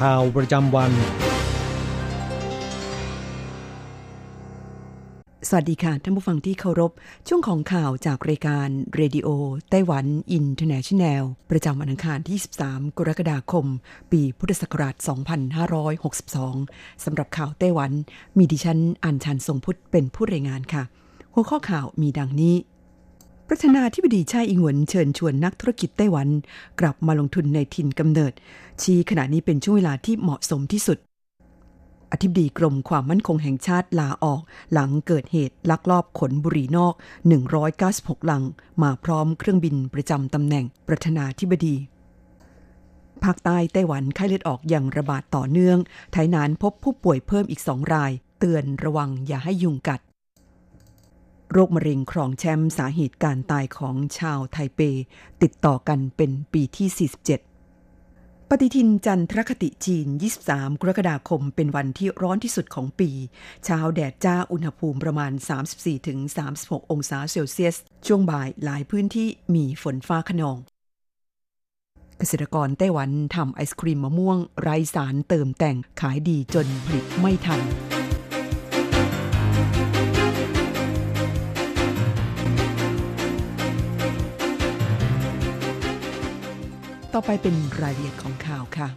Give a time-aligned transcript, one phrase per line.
[0.00, 0.92] ข่าวประจำวัน
[5.48, 6.92] สวัสดีค่ะ ท่านผู้ฟังที่เคารพ
[7.28, 13.66] ช่วงของข่าวจากรายการ Radio Taiwan International ประจำวันอังคารที่23กรกฎาคม
[14.12, 14.94] ปีพุทธศักราช
[16.14, 17.90] 2562 สำหรับข่าวไต้หวัน
[18.38, 20.82] มีดิฉันอัญชันทรงพุทธเป็นผู้รายงานค่ะ
[21.34, 22.54] หัวข้อข่าวมีดังนี้
[23.48, 26.28] ประธานาธิบดีชาอิงหวนเชิญชวนนักธุรกิจไต้หวัน
[26.80, 28.32] กลับมาลงทุนในถิ่นกำเนิด
[28.82, 30.98] ชี้ขณะนี้เป็นช่วงเวลาที่เหมาะสมที่สุด
[32.12, 34.40] อธิบดีกรมความมั่นคงแห่งชาติลาออก
[34.72, 36.94] หลังเกิดเหตุลักลอบขนบุหรี่นอก
[37.62, 38.42] 196 ลัง
[38.82, 41.74] มาพร้อมเครื่องบินประจำตำแหน่งประธานาธิบดี
[43.24, 45.78] ภาคใต้ไต้หวันไข้เลือดออกอย่างระบาดต่อเนื่อง
[46.12, 50.00] ไทยนานพบผู้ป่วยเพิ่มอีกสองราย เตือนระวังอย่าให้ยุงกัด
[51.56, 54.80] โรคมะเร็งครองแชมป์สาเหตุการตายของชาวไทเป
[55.42, 57.08] ติดต่อกันเป็นปีที่
[57.70, 60.06] 47 ปฏิทินจันทรคติจีน
[60.44, 63.10] 23 กรกฎาคมเป็นวันที่ร้อนที่สุดของปี
[63.64, 65.32] เช้าแดดจ้าอุณหภูมิประมาณ
[66.12, 70.58] 34-36 องศาเซลเซียส ช่วงบ่ายหลายพื้นที่มีฝนฟ้าขนอง
[72.18, 77.62] เกษตรกรไต้หวันทำไอศครีมมะม่วงไร้สารเติมแต่งขายดีจนผลิตไม่ทัน
[87.14, 88.88] ต่อไปเป็นรายละเอียดของข่าวค่ะ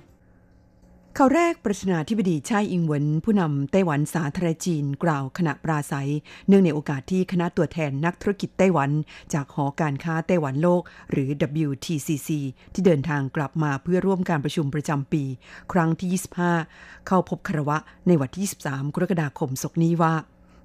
[1.18, 6.10] ข่าวแรกประธานาธิบดีชาอิงเหวินผู้นำไต้หวันสาธารณจีนกล่าวขณะปราศัย
[6.48, 8.90] เนื่องในโอกาสที่คณะตัวแทนนักธุรกิจไต้หวัน
[9.34, 11.30] จากหอการค้าไต้หวันโลก หรือ
[11.66, 12.30] WTCC
[12.74, 15.24] ที่เดินทางกลับมาเพื่อร่วมการประชุมประจำปี
[15.72, 16.22] ครั้งที่
[16.60, 17.78] 25 เข้าพบคารวะ
[18.08, 20.14] ในวันที่ 23 กรกฎาคมศกนี้ว่า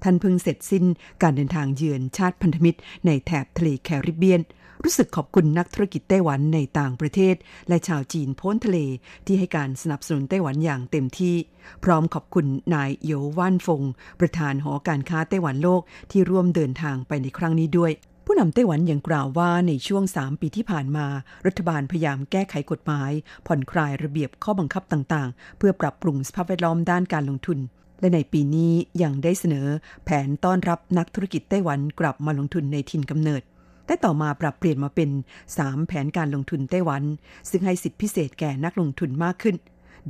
[0.03, 0.85] ท่านเพิ่งเสร็จสิ้น
[1.23, 4.43] การเดินทางเยือนชาติพันธมิตรในแถบทะเลแคริบเบียน
[4.85, 7.37] รู้สึกขอบคุณนักธุรกิจไต้หวันในต่างประเทศ
[7.69, 8.79] และชาวจีนพ้นทะเล
[9.27, 11.37] ที่ให้การสนับสนุนไต้หวันอย่างเต็มที่
[11.85, 13.83] พร้อมขอบคุณนายโยว่านฟง
[14.21, 17.93] ประธานหอการค้าไต้หวันโลกที่ร่วมเดินทางไปในครั้งนี้ด้วย
[18.27, 21.07] ผู้นำไต้หวันยังกล่าวว่าในช่วง 3 ปีที่ผ่านมา
[21.47, 23.11] รัฐบาลพยายามแก้ไขกฎหมาย
[23.47, 27.59] ผ่อนคลายระเบียบข้อบังคับต่างๆ เพื่อปรับปรุงสภาพแวดล้อมด้านการลงทุน
[28.01, 28.73] และในปีนี้
[29.03, 29.67] ยังได้เสนอ
[30.05, 33.43] แผนต้อนรับนักธุรกิจไต้หวันกลับมาลงทุนในถิ่นกำเนิด
[33.93, 35.11] แต่ต่อมาปรับเปลี่ยนมาเป็น
[35.51, 37.03] 3 แผนการลงทุนไต้หวัน
[37.51, 39.57] ซึ่งให้สิทธิพิเศษแก่นักลงทุนมากขึ้น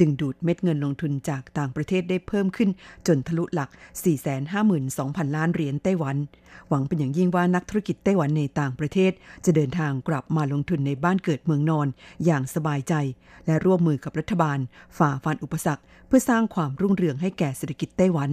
[0.00, 2.70] ดึงดูดเม็ดเงินลงทุนจากต่างประเทศได้เพิ่มขึ้น
[3.06, 3.70] จนทะลุหลัก
[4.72, 6.16] 452,000 ล้านเหรียญไต้หวัน
[6.68, 9.12] หวังเป็นอย่างยิ่งว่านักธุรกิจไต้หวันในต่างประเทศ
[9.44, 11.86] จะเดินทางกลับมาลงทุนในบ้านเกิดเมืองนอน
[12.24, 12.94] อย่างสบายใจ
[13.46, 14.58] และร่วมมือกับรัฐบาล
[14.98, 18.30] ฝ่าฟันอุปสรรค เพื่อสร้างความรุ่งเรืองให้แก่เศรษฐกิจไต้หวัน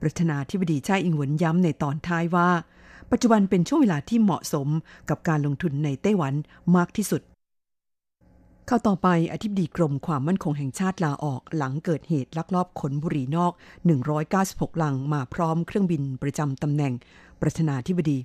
[0.00, 2.50] ประธานาธิบดีชาอิงหวนย้ำในตอนท้ายว่า
[3.12, 4.68] ปัจจุบันเป็นช่วงเวลาที่เหมาะสม
[5.08, 6.34] กับการลงทุนในไต้หวัน
[6.76, 7.22] มากที่สุด
[8.66, 13.52] เข้าต่อไปอธิบดีกรมความมั่นคงแห่งชาติลาออก หลังเกิดเหตุลักลอบขนบุหรี่นอก
[14.18, 16.92] 196 ลังมาพร้อมเครื่องบินประจำตำแหน่ง
[17.40, 18.18] ประธานาธิบดี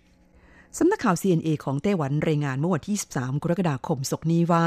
[0.77, 4.65] สำนักข่าว CNA ของไต้หวันรายงานเมื่อวันที่ 23 กรกฎาคมศกนี้ว่า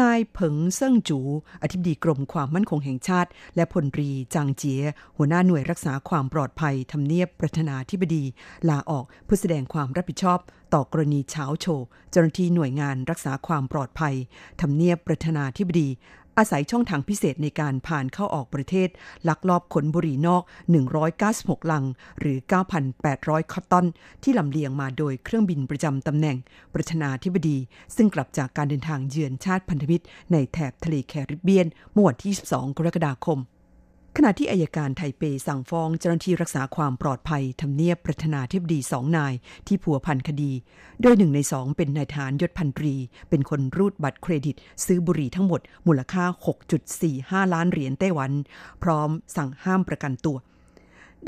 [0.00, 1.18] นายเผิงเซิ่งจู
[1.62, 4.82] อธิบดีกรมความมั่นคงแห่งชาติ และพลตรีจางเจีย
[5.16, 8.24] หัวหน้าหน่วยรักษาความปลอดภัยทำเนียบประธานาธิบดี
[8.68, 10.38] ลาออกเพื่อแสดงความรับผิดชอบ
[10.74, 14.14] ต่อกรณีเช้าโชว์เจ้าหน้าที่หน่วยงานรักษาความปลอดภัย
[14.60, 15.88] ทำเนียบประธานาธิบดี
[16.38, 18.88] อาศัยช่องทางพิเศษในการผ่านเข้าออกประเทศ
[19.28, 20.42] ลักลอบขนบุหรี่นอก
[21.06, 21.84] 196 ลัง
[22.20, 22.38] หรือ
[22.94, 23.86] 9,800 คอตตอน
[24.22, 26.36] ที่ลำเลียงมาโดยเครื่องบินประจำตำแหน่ง
[26.74, 27.56] ประธานาธิบดี
[27.96, 33.38] ซึ่งกลับจากการเดินทางเยือนชาติพันธมิตร ในแถบทะเลแคริบเบียนเมื่อวันที่ 22 กรกฎาคม
[34.18, 39.34] ขณะที่อายการไทเปสั่งฟ้องเจ้าหน้าที่รักษาความปลอดภัยทำเนียบประธานาธิบดีสองนาย
[39.66, 40.52] ที่ผัวพันคดี
[41.02, 42.94] โดยหนึ่งในสองเป็นนายฐานยศพันตรี
[43.28, 46.24] เป็นคนรูดบัตรเครดิต ซื้อบุหรี่ทั้งหมด มูลค่า
[46.88, 48.32] 6.45 ล้านเหรียญไต้หวัน
[48.82, 50.36] พร้อมสั่งห้ามประกันตัว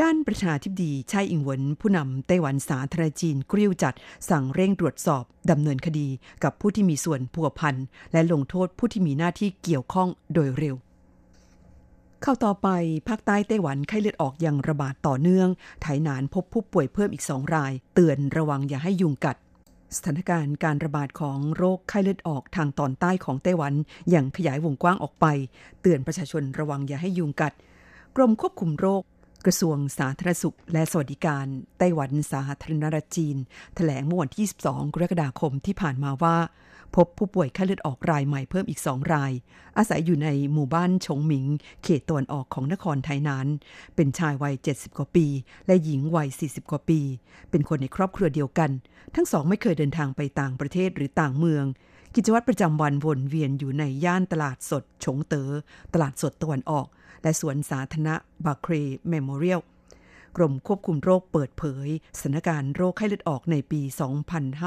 [0.01, 3.95] ด้านประธานาธิบดีไช่อิงหวน ผู้นำไต้หวันสาธารณจีนกริ้วจัด
[4.31, 6.09] สั่งเร่งตรวจสอบดำเนินคดี
[6.45, 7.77] กับผู้ที่มีส่วนผัวพัน
[8.13, 10.77] และลงโทษผู้ที่มีหน้าที่เกี่ยวข้องโดยเร็ว
[12.23, 12.69] เข้าต่อไป
[13.09, 15.49] ภาคใต้ไต้หวันไข้เลือดออกยังระบาดต่อเนื่อง
[15.83, 19.37] ไถหนานพบผู้ป่วยเพิ่มอีกสองราย เตือนระวังอย่าให้ยุงกัด
[19.97, 23.75] สถานการณ์การระบาดของโรคไข้เลือดออกทางตอนใต้ของไต้หวัน
[24.15, 25.27] ยังขยายวงกว้างออกไป
[25.81, 27.53] เตือนประชาชนระวังอย่าให้ยุงกัด
[28.17, 29.03] กรมควบคุมโรค
[29.47, 31.47] กระทรวงสาธารณสุข และสวัสดิการ
[31.79, 33.37] ไต้หวันสาธารณรัฐจีน
[33.77, 36.37] แถลงเมื่อวันที่ 22 กรกฎาคมที่ผ่านมาว่า
[36.97, 39.33] พบผู้ป่วยไข้เลือดออกรายใหม่เพิ่มอีกสองราย
[39.79, 41.47] อาศัยอยู่ในหมู่บ้านชงหมิง
[41.83, 43.47] เขตตะวันออกของนครไทยนาน
[43.95, 45.27] เป็นชายวัย 70 กว่าปี
[45.67, 47.01] และหญิงวัย 40 กว่าปี
[47.51, 48.71] เป็นคนในครอบครัวเดียวกัน
[49.15, 51.65] ทั้งสองไม่เคยเดินทางไปต่างประเทศหรือต่างเมือง
[52.15, 55.51] กิจวัตรประจำวันวนเวียนอยู่ในย่านตลาดสด ชงเตอ๋อ
[55.95, 56.87] ตลาดสดตะวันออก
[57.23, 58.75] และสวนสาธารณะบาเคร
[59.09, 59.61] เมโมเรียล
[60.37, 61.89] กรมควบคุมโรคเปิดเผย
[62.19, 63.81] สถานการณ์โรคไข้เลือดออกในปี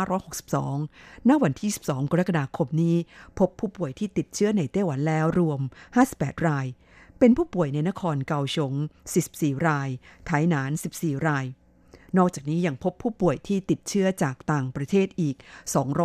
[0.01, 2.95] 2562 ณ วันที่ 12 กรกฎาคมนี้
[3.39, 5.59] พบผู้ป่วยที่ติดเชื้อในไต้หวันแล้วรวม
[6.03, 6.68] 58 ราย
[7.19, 8.74] เป็นผู้ป่วยในนครเกาฉง
[9.19, 9.89] 44ราย
[10.25, 11.45] ไถหนาน 14 ราย
[12.18, 15.36] นอกจากนี้ยังพบผู้ป่วยที่ติดเชื้อจากต่างประเทศอีก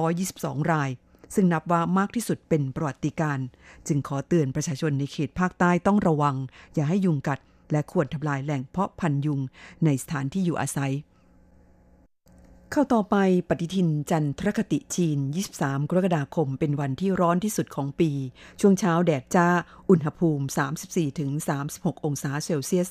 [0.00, 0.90] 222 ราย
[1.34, 3.38] ซึ่งนับว่ามากที่สุดเป็นประวัติการ
[3.86, 6.36] จึงขอเตือนประชาชนในเขตภาคใต้ต้องระวัง
[6.74, 7.38] อย่าให้ยุงกัด
[7.72, 9.40] และควรทำลายแหล่งเพาะพันยุง
[9.84, 10.92] ในสถานที่อยู่อาศัย
[12.72, 13.16] เข้าต่อไป
[13.48, 15.18] ปฏิทินจันทรคติจีน
[15.54, 18.10] 23 กรกฎาคม เป็นวันที่ร้อนที่สุดของปี
[18.60, 19.48] ช่วงเช้าแดดจ้า
[19.90, 20.44] อุณหภูมิ
[21.26, 22.88] 34-36 องศาเซลเซียส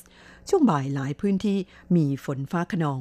[0.48, 1.58] ช่วงบ่ายหลายพื้นที่
[1.96, 2.98] มีฝนฟ้าขนอง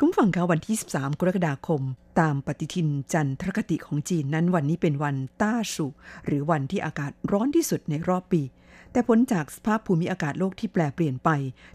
[0.00, 1.82] คุณฟังคะวันที่ 13 กรกฎาคม
[2.20, 5.86] ตามปฏิทินจันทรคติของจีนนั้นวันนี้เป็นวันต้าสุ
[6.26, 8.42] หรือวันที่อากาศร้อนที่สุดในรอบปี
[8.92, 11.30] แต่ผลจากสภาพภูมิอากาศโลกที่แปลเปลี่ยนไป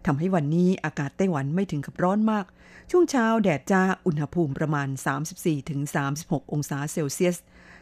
[0.05, 2.45] ทำให้วันนี้อากาศไต้หวันไม่ถึงกับร้อนมาก
[2.91, 4.87] ช่วงเช้าแดดจ้าอุณหภูมิประมาณ
[5.71, 7.37] 34-36 องศาเซลเซียส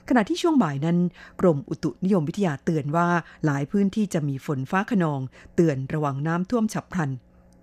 [0.10, 0.98] ขณะที่ช่วงบ่ายนั้น
[1.42, 3.08] กรมอุตุนิยมวิทยาเตือนว่า
[3.46, 5.22] หลายพื้นที่จะมีฝนฟ้าขนอง
[5.56, 7.12] เตือนระวังน้ำท่วมฉับพลัน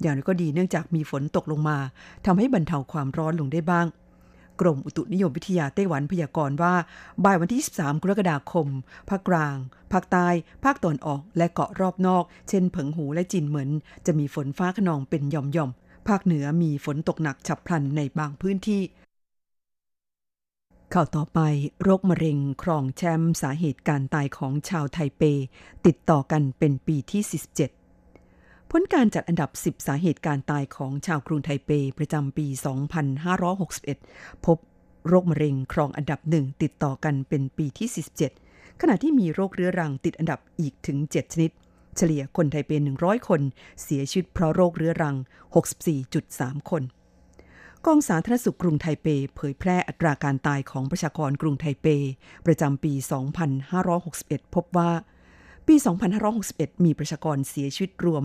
[0.02, 1.78] อย่างไรก็ดีเนื่องจากมีฝนตกลงมา
[2.26, 3.86] ทำให้บรรเทาความร้อนลงได้บ้าง
[4.60, 6.74] กรมอุตุนิยมวิทยาไต้หวันพยากรณ์ว่า
[7.24, 8.66] บ่ายวันที่ 23 กรกฎาคม
[9.08, 9.56] ภาคกลาง
[9.92, 10.28] ภาคใต้
[10.64, 13.70] ภาคตอนออก และเกาะรอบนอก เช่น เผิงหูและจินเหมิน
[14.06, 18.82] จะมีฝนฟ้าขนองเป็นหย่อมๆ ภาคเหนือมีฝนตกหนักฉับพลันในบางพื้นที่
[20.94, 21.40] ข่าวต่อไป
[21.82, 25.22] โรคมะเร็งครองแชมป์สาเหตุการตายของชาวไทเป
[25.86, 27.77] ติดต่อกันเป็นปีที่ 47
[28.72, 32.46] ผลการจัดอันดับ 10 สาเหตุการตายของชาวกรุงไทเปประจำปี
[33.66, 34.58] 2561 พบ
[35.08, 37.88] โรคมะเร็งครองอันดับหนึ่งติดต่อกันเป็นปีที่
[38.34, 41.50] 47 ขณะที่มีโรคเรื้อรังติดอันดับอีกถึง 7 ชนิด
[41.96, 42.70] เฉลี่ยคนไทเป
[43.00, 43.40] 100 คน
[43.82, 45.16] เสียชีวิตเพราะโรคเรื้อรัง
[45.92, 46.82] 64.3 คน
[47.86, 49.06] กองสาธารณสุขกรุงไทเป
[49.36, 51.86] เผยแพร่อัตราการตายของประชากรกรุงไทเป
[52.46, 52.92] ประจำปี
[53.74, 54.90] 2561 พบว่า
[55.68, 55.76] ปี
[56.30, 58.24] 2561 มีประชากรเสียชีวิตรวม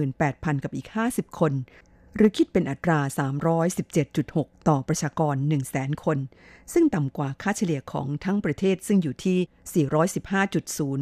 [0.00, 1.52] 18,000 กับอีก 50 คน
[2.16, 2.98] หรือคิดเป็นอัตรา
[3.78, 5.34] 317.6 ต่อประชากร
[5.70, 6.18] 100,000 คน
[6.72, 9.86] ซึ่งต่ำกว่าค่าเฉลี่ยของทั้งประเทศซึ่งอยู่ที่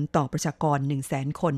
[0.06, 0.78] 415.0 ต่อประชากร
[1.10, 1.54] 100,000 คน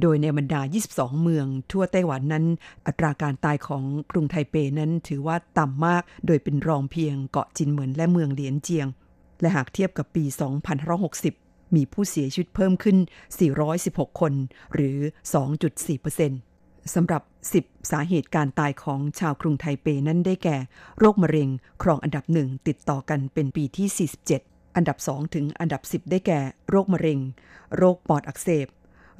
[0.00, 0.60] โดยในบรรดา
[0.92, 2.44] 22 เมือง ทั่วไต้หวันนั้น
[2.86, 8.86] อัตราการตายของกรุงไทเปนั้นถือว่าต่ำมาก โดยเป็นรองเพียงเกาะจินเหมินและเมืองเหลียนเจียง
[9.40, 11.41] และหากเทียบกับปี 2560
[11.76, 12.98] มีผู้เสียชีวิตเพิ่มขึ้น
[13.58, 14.32] 416 คน
[14.74, 14.98] หรือ
[15.76, 17.22] 2.4%สำหรับ
[17.56, 20.56] 10 สาเหตุการตายของชาวกรุงไทเปนั้นได้แก่
[20.98, 21.48] โรคมะเร็ง
[21.82, 27.18] ครองอันดับหนึ่งติดต่อกันเป็นปีที่ 47 อันดับ 2 ถึงอันดับ 10 ได้แก่ โรคมะเร็ง
[27.76, 28.66] โรคปอดอักเสบ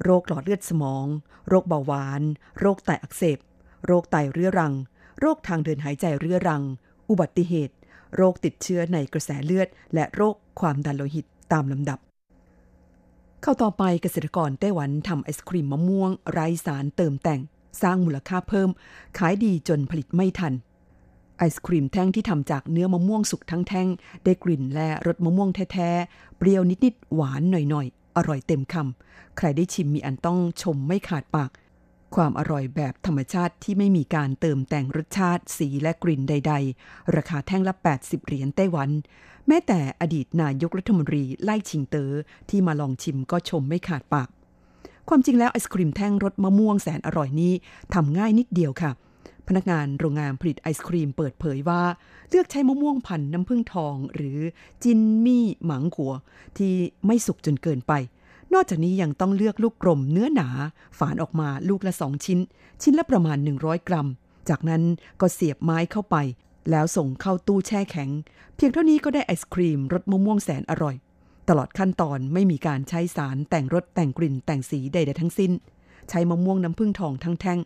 [0.03, 1.05] โรคหลอดเลือดสมอง
[1.49, 2.21] โรคเบาหวาน
[2.59, 3.39] โรคไตอักเสบ
[3.85, 4.73] โรคไตเรื้อรัง
[5.19, 6.63] โรคทางเดินหายใจเรื้อรัง
[7.09, 7.75] อุบัติเหตุ
[8.15, 11.99] โรคติดเชื้อในกระแสเลือด และโรคความดันโลหิตตามลำดับ
[13.45, 17.41] เข้าต่อไปเกษตรกรไต้หวันทำไอศครีมมะม่วง ไร้สารเติมแต่ง
[17.81, 18.69] สร้างมูลค่าเพิ่ม
[19.17, 20.53] ขายดีจนผลิตไม่ทัน
[21.37, 23.87] ไอศครีมแท่งที่ทำจากเนื้อมะม่วงสุกทั้งแท่ง
[24.23, 31.51] ได้กลิ่นและรสมะม่วงแท้ๆ เปรี้ยวนิดๆ หวานหน่อยๆ อร่อยเต็มคำ ใครได้ชิมมีอันต้องชมไม่ขาดปาก
[32.15, 38.89] ความอร่อยแบบธรรมชาติที่ไม่มีการเติมแต่งรสชาติ สีและกลิ่นใด ๆ ราคาแท่งละ 80 เหรียญไต้หวัน
[39.47, 42.11] แม้แต่อดีตนายกรัฐมนตรีไล่ชิงเตอ๋อ
[42.49, 44.29] ที่มาลองชิมก็ชมไม่ขาดปาก
[45.09, 47.53] ความจริงแล้วไอศครีมแท่งรสมะม่วงแสนอร่อยนี้
[47.93, 48.91] ทำง่ายนิดเดียวค่ะ
[49.47, 51.81] พนักงานโรงงานผลิตไอศครีมเปิดเผยว่า
[52.29, 54.39] เลือกใช้มะม่วงพันธุ์น้ำผึ้งทอง หรือ
[54.83, 56.13] จินมี่หมังกัว
[56.57, 56.73] ที่
[57.05, 57.93] ไม่สุกจนเกินไป
[58.53, 60.49] นอกจากนี้ยังต้องเลือกลูกกลมเนื้อหนา
[60.99, 62.39] ฝานออกมาลูกละสองชิ้น
[62.81, 64.07] ชิ้นละประมาณ 100 กรัม
[64.49, 64.83] จากนั้น
[65.21, 66.15] ก็เสียบไม้เข้าไป
[66.71, 68.09] แล้วส่งเข้าตู้แช่แข็ง
[68.55, 70.95] เพียงเท่านี้ก็ได้ไอศครีมรสมะม่วงแสนอร่อย
[71.49, 75.51] ตลอดขั้นตอนไม่มีการใช้สารแต่งรสแต่งกลิ่นแต่งสีใดๆทั้งสิ้น
[76.09, 77.59] ใช้มะม่วงน้ำผึ้งทองทั้งแท่ง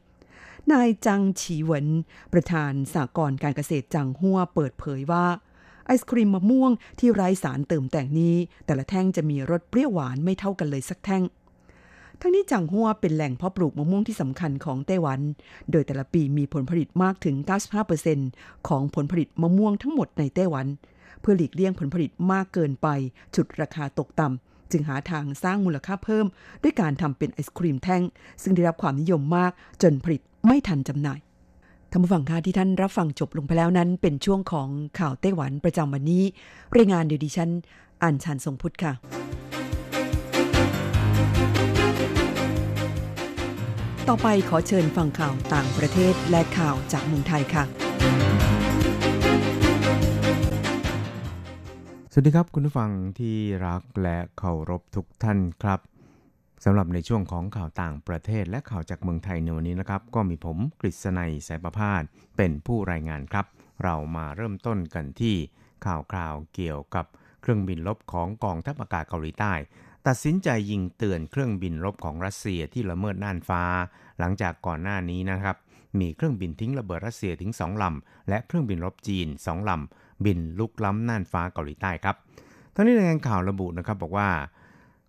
[0.71, 1.87] นายจังฉีเหวิน
[2.33, 5.25] ประธานสากลการเกษตรจังหัวเปิดเผยว่า
[5.85, 8.35] ไอศครีมมะม่วงที่ไร้สารเติมแต่งนี้
[8.65, 11.23] แต่ละแท่งจะมีรสเปรี้ยวหวานไม่เท่ากันเลยสักแท่ง
[12.21, 15.19] ทั้งนี้จังหัวเป็นแหล่งเพาะปลูกมะม่วงที่สำคัญของไต้หวัน
[15.71, 17.35] โดยแต่ละปีมีผลผลิตมากถึง
[18.01, 20.65] 95%ของผลผลิตมะม่วงทั้งหมดในไต้หวัน
[21.21, 22.87] เพื่อหลีกเลี่ยงผลผลิตมากเกินไป
[23.35, 26.25] จุดราคาตกต่ำจึงหาทางสร้างมูลค่าเพิ่ม
[26.63, 28.03] ด้วยการทำเป็นไอศครีมแท่ง
[28.43, 31.19] ซึ่งได้รับความนิยมมากจนผลิตไม่ทันจำหน่าย
[31.91, 34.69] ท่านผู้ฟังค่ะที่ท่านรับฟังจบลงไปแล้วนั้น เป็นช่วงของ
[34.99, 36.23] ข่าวไต้หวันประจำวันนี้
[36.77, 37.49] รายงานโดยดิฉัน
[38.03, 38.93] อัญชันทรงพุทธค่ะ
[44.11, 47.63] ต่อไปขอเชิญฟังข่าวต่างประเทศและข่าวจากเมืองไทยค่ะ
[52.11, 53.37] สวัสดีครับคุณผู้ฟังที่
[53.67, 55.79] รักและเคารพทุกท่านครับ
[56.63, 62.03] สำหรับในช่วงของข่าวต่างประเทศและข่าวจากเมืองไทยในวันนี้นะครับ ก็มีผมกฤษณัยสายประพาส
[62.37, 63.45] เป็นผู้รายงานครับ
[63.83, 65.35] เรามาเริ่มต้นกันที่
[65.85, 67.05] ข่าวคราวเกี่ยวกับ
[67.41, 69.53] เครื่องบินรบของกองทัพอากาศเกาหลีใต้
[70.07, 73.63] ตัดสินใจยิงเตือนเครื่องบินรบของรัสเซียที่ละเมิดน่านฟ้า
[74.19, 75.55] หลังจากก่อนหน้านี้นะครับ
[75.99, 82.15] มีเครื่องบินทิ้งระเบิดรัสเซียถึงสองลำ และเครื่องบินรบจีนสองลำ บินรุกล้ำน่านฟ้าเกาหลีใต้ครับ
[82.75, 84.29] ทั้งนี้รายงานข่าวระบุนะครับบอกว่า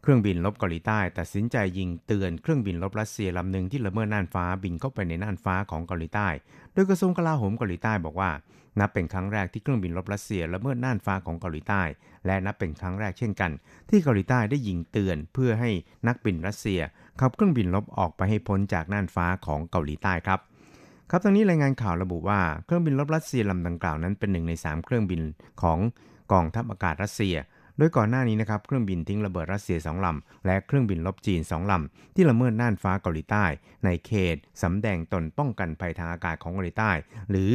[0.03, 6.29] เครื่องบินรบเกาหลีใต้ตัดสินใจยิงเตือนเครื่องบินรบรัสเซียลำหนึ่งที่ละเมิดน่านฟ้าบินเข้าไปในน่านฟ้าของเกาหลีใต้
[6.73, 8.31] โดยกระทรวงกลาโหมเกาหลีใต้บอกว่า
[8.81, 11.83] นับเป็นครั้งแรกที่เครื่องบินรบรัสเซียละเมิดน่านฟ้าของเกาหลีใต้
[12.27, 13.51] และนับเป็นครั้งแรกเช่นกัน
[13.91, 15.71] ที่เกาหลีใต้ได้ยิงเตือนเพื่อให้
[16.09, 16.81] นักบินรัสเซีย
[17.21, 20.41] ขับเครื่องบินรบออกไปให้พ้นจากน่านฟ้าของเกาหลีใต้ครับ
[21.11, 25.23] ครับตรงนี้รายงานข่าวระบุว่าเครื่องบินรบรัสเซียลำดังกล่าวนั้นเป็นหนึ่งใน 3 เครื่องบิน
[25.63, 25.79] ของ
[26.33, 27.37] กองทัพอากาศรัสเซีย
[27.79, 33.45] โดยก่อนหน้านี้นะครับเครื่องบินทิ้งระเบิดรัสเซีย2ลำและเครื่องบินรบจีน2ลำที่ละเมิดน่านฟ้าเกาหลีใต้
[33.85, 36.91] ในเขตสำแดงตนป้องกันภัยทางอากาศของเกาหลีใต้
[37.31, 37.51] หรือ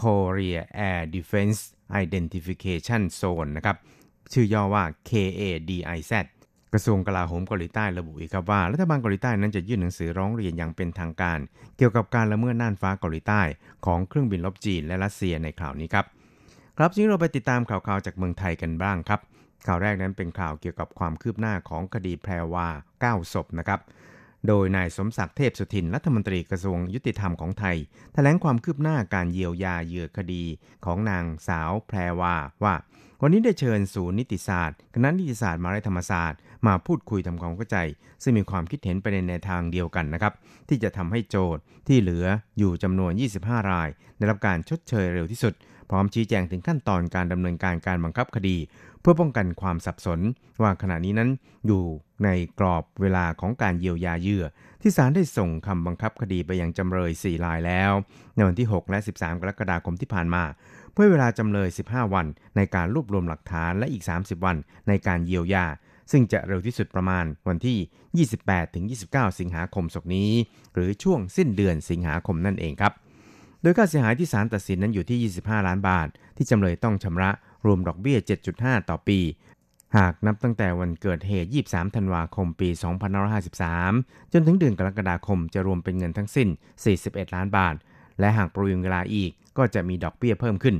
[0.00, 1.60] Korea Air Defense
[2.04, 3.76] Identification Zone นะครับ
[4.32, 6.12] ชื่อย่อว่า KADIZ
[6.72, 11.38] กระทรวงกลาโหมเกาหลีใต้ระบุอีกครับว่า รัฐบาลเกาหลีใต้นั้นจะยื่นหนังสือร้องเรียนอย่างเป็นทางการ
[11.76, 13.42] เกี่ยวกับการละเมิดน่านฟ้าเกาหลีใต้
[13.86, 16.06] ของเครื่องบินลบจีนและรัสเซียในข่าวนี้ครับ
[16.78, 19.20] ครับทีนี้เราไปติดตามข่าวๆจากเมืองไทยกันบ้างครับ
[19.66, 22.68] ข่าวแรกนั้นเป็นข่าวเกี่ยวกับความคืบหน้าของคดีแพรวา
[23.02, 23.80] 9 ศพนะครับ
[24.48, 27.76] โดยนายสมศักดิ์เทพสุทินรัฐมนตรีกระทรวงยุติธรรมของไทย
[28.14, 30.44] แถลงความคืบหน้าการเยียวยาเหยื่อคดี
[30.84, 32.74] ของนางสาวแพรวาว่า
[33.22, 37.78] วันนี้ได้เชิญศูนย์นิติศาสตร์ คณะนิติศาสตร์มหาวิทยาลัยธรรมศาสตร์ มาพูดคุยทำความเข้าใจ
[38.22, 40.32] ซึ่งมีความคิดเห็นไปในแนวทางเดียวกันนะครับ
[40.68, 42.26] ที่จะทำให้โจทย์ที่เหลือ
[42.58, 43.88] อยู่จำนวน 25 ราย
[44.18, 45.54] ได้รับการชดเชยเร็วที่สุด
[45.90, 48.56] พร้อมชี้แจงถึงขั้นตอนการดำเนินการการบังคับคดี
[49.00, 50.20] เพื่อป้องกันความสับสน
[50.62, 51.30] ว่าขณะนี้นั้น
[51.66, 51.82] อยู่
[52.24, 52.28] ใน
[52.58, 54.44] กรอบเวลาของการเยียวยาเยื่อ
[54.82, 57.92] ที่ศาลได้ส่งคำบังคับคดีไปยังจำเลย 4 รายแล้ว
[58.34, 60.44] ในวันที่ 6 และ 13 กรกฎาคมที่ผ่านมา
[60.92, 62.26] เพื่อเวลาจำเลย 15 วัน
[62.56, 64.56] ในการรวบรวมหลักฐานและอีก 30 วัน
[64.88, 65.66] ในการเยียวยา
[66.12, 67.78] ซึ่งจะเร็วที่สุดประมาณวันที่
[68.94, 70.30] 28-29 สิงหาคมศกนี้
[70.74, 72.92] หรือช่วงสิ้นเดือนสิงหาคมนั่นเองครับ
[73.62, 77.30] โดยค่าเสียหายที่ศาลตัดสินนั้นอยู่ที่ 25 ล้านบาท ที่จำเลยต้องชำระ
[77.66, 78.18] รวมดอกเบี้ย
[78.52, 79.18] 7.5 ต่อปี
[79.96, 82.68] หากนับตั้งแต่วันเกิดเหตุ 23 ธันวาคม ปี
[83.50, 86.48] 2553 จนถึงเดือนกรกฎาคมจะรวมเป็นเงินทั้งสิ้น
[86.92, 87.74] 41 ล้านบาท
[88.20, 90.76] และหากประวิงเวลาอีกก็จะมีดอกเบี้ยเพิ่มขึ้น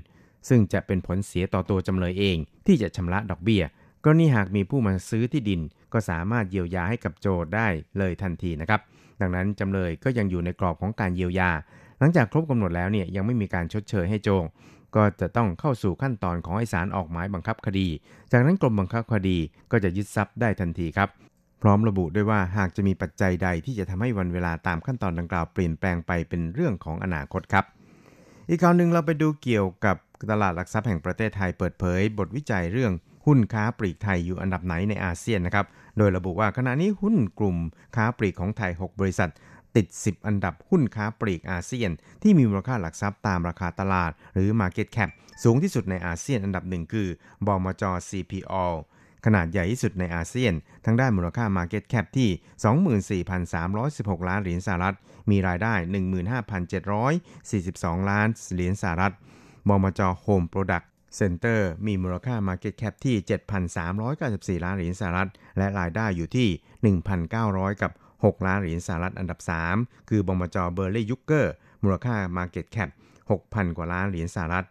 [0.48, 3.62] ซึ่งจะเป็นผลเสียต่อตัวจำเลยเอง ที่จะชำระดอกเบี้ย
[4.04, 5.60] กรณีหากมีผู้มาซื้อที่ดิน
[5.92, 7.66] ก็สามารถเยียวยาให้กับโจทย์ได้
[7.98, 8.80] เลยทันทีนะครับ
[9.20, 11.50] ดังนั้นจำเลยก็ยังอยู่ในกรอบของการเยียวยา
[11.98, 14.44] หลังจากครบกำหนดแล้วเนี่ยยังไม่มีการชดเชยให้โจง
[14.96, 17.88] ก็จะต้องเข้าสู่ขั้นตอนของให้ศาลออกหมายบังคับคดี
[18.32, 19.38] จากนั้นกรมบังคับคดี
[19.72, 21.08] ก็จะยึดทรัพย์ได้ทันทีครับ
[21.62, 27.64] พร้อมระบุด้วยว่าหากจะมีปัจจัยใดที่จะทำให้วันเวลาตามขั้นตอนดังกล่าวเปลี่ยนแปลงไปเป็นเรื่องของอนาคตครับ
[28.48, 29.96] อีกข่าวหนึ่งเราไปดูเกี่ยวกับ
[30.30, 32.92] ตลาดหลักทรัพย์แห่งประเทศไทยเปิดเผย บทวิจัยเรื่อง
[33.26, 35.66] หุ้นค้าปลีกไทยอยู่อันดับไหนในอาเซียนนะครับ
[35.98, 37.56] โดยระบุว่าขณะนี้หุ้นกลุ่ม
[37.96, 39.30] ค้าปลีกของไทย 6 บริษัท
[39.78, 41.90] ติด 10 อันดับหุ้นค้าปลีกอาเซียน
[42.22, 45.10] ที่มีมูลค่าหลักทรัพย์ตามราคาตลาด หรือ Market Cap
[45.44, 47.08] สูงที่สุดในอาเซียนอันดับหนึ่งคือ
[47.46, 48.66] บอมจ CPO
[49.24, 50.52] ขนาดใหญ่ที่สุดในอาเซียน
[50.84, 54.96] ทั้งได้มูลค่า Market Cap ที่ 24,316 ล้านเหรียญสหรัฐ
[55.30, 55.74] มีรายได้
[56.92, 59.14] 15,742 ล้านเหรียญสหรัฐ
[59.68, 60.86] บมจ Home Product
[61.18, 63.16] Center มีมูลค่า Market Cap ที่
[64.60, 66.48] 7,394 ล้านเหรียญสหรัฐ และรายได้อยู่ที่
[67.34, 69.38] 1,900 กับ 6 ล้านเหรียญสหรัฐอันดับ
[69.74, 72.90] 3 คือบมจเบอร์ลี่ยุกเกอร์ มูลค่า Market Cap
[73.32, 74.66] 6,000 กว่าล้านเหรียญสหรัฐ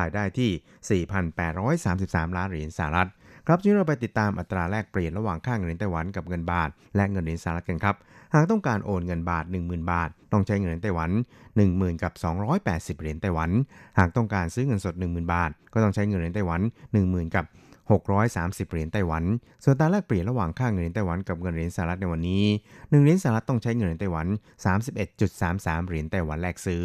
[0.00, 3.08] รายได้ที่ 4,833 ล้านเหรียญสหรัฐ
[3.46, 7.96] ครับทีนี้เราไปติดตามอัตราแลกเปลี่ยนระหว่างค่าเงินไต้หวันกับเงินบาท และเงินเหรียญสหรัฐกันครับ
[8.34, 11.10] หากต้องการโอนเงินบาท 10,000 บาท ต้องใช้เงินไต้หวัน
[11.56, 12.12] 10,000กับ
[12.56, 13.50] 280เหรียญไต้หวัน
[13.98, 16.60] หากต้องการซื้อเงินสด 10,000 บาท ก็ต้องใช้เงินเหรียญไต้หวัน
[16.98, 17.44] 10,000กับ
[17.90, 19.24] 630 เหรียญไต้หวัน
[19.64, 24.26] ส่วนตาแลกเปลี่ยนระหว่างค่าเงินไต้หวันกับเงินเหรียญสหรัฐในวันนี้ 1 เหรียญสหรัฐต้องใช้เงินไต้หวัน
[25.06, 26.84] 31.33 เหรียญไต้หวันแลกซื้อ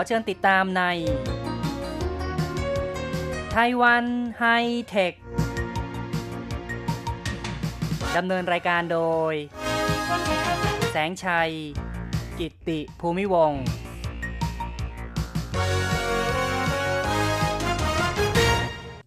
[0.00, 0.82] อเชิญติดตามใน
[3.54, 4.04] ไต้หวัน
[4.38, 4.44] ไฮ
[4.88, 5.14] เทค
[8.16, 9.00] ดำเนินรายการโด
[9.32, 9.34] ย
[10.90, 11.50] แสงชัย
[12.38, 13.62] กิตติภูมิวงศ์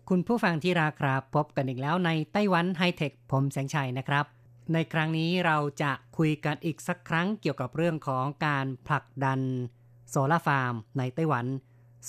[0.10, 4.26] คุณผู้ฟังที่ราครับ พบกันอีกแล้วในไต้หวันไฮเทค ผมแสงชัยนะครับ
[4.74, 9.40] ในครั้งนี้เราจะคุยกันอีกสักครั้งเกี่ยวกับเรื่องของการผลักดัน
[10.16, 11.46] โซลาร์ฟาร์มในไต้หวัน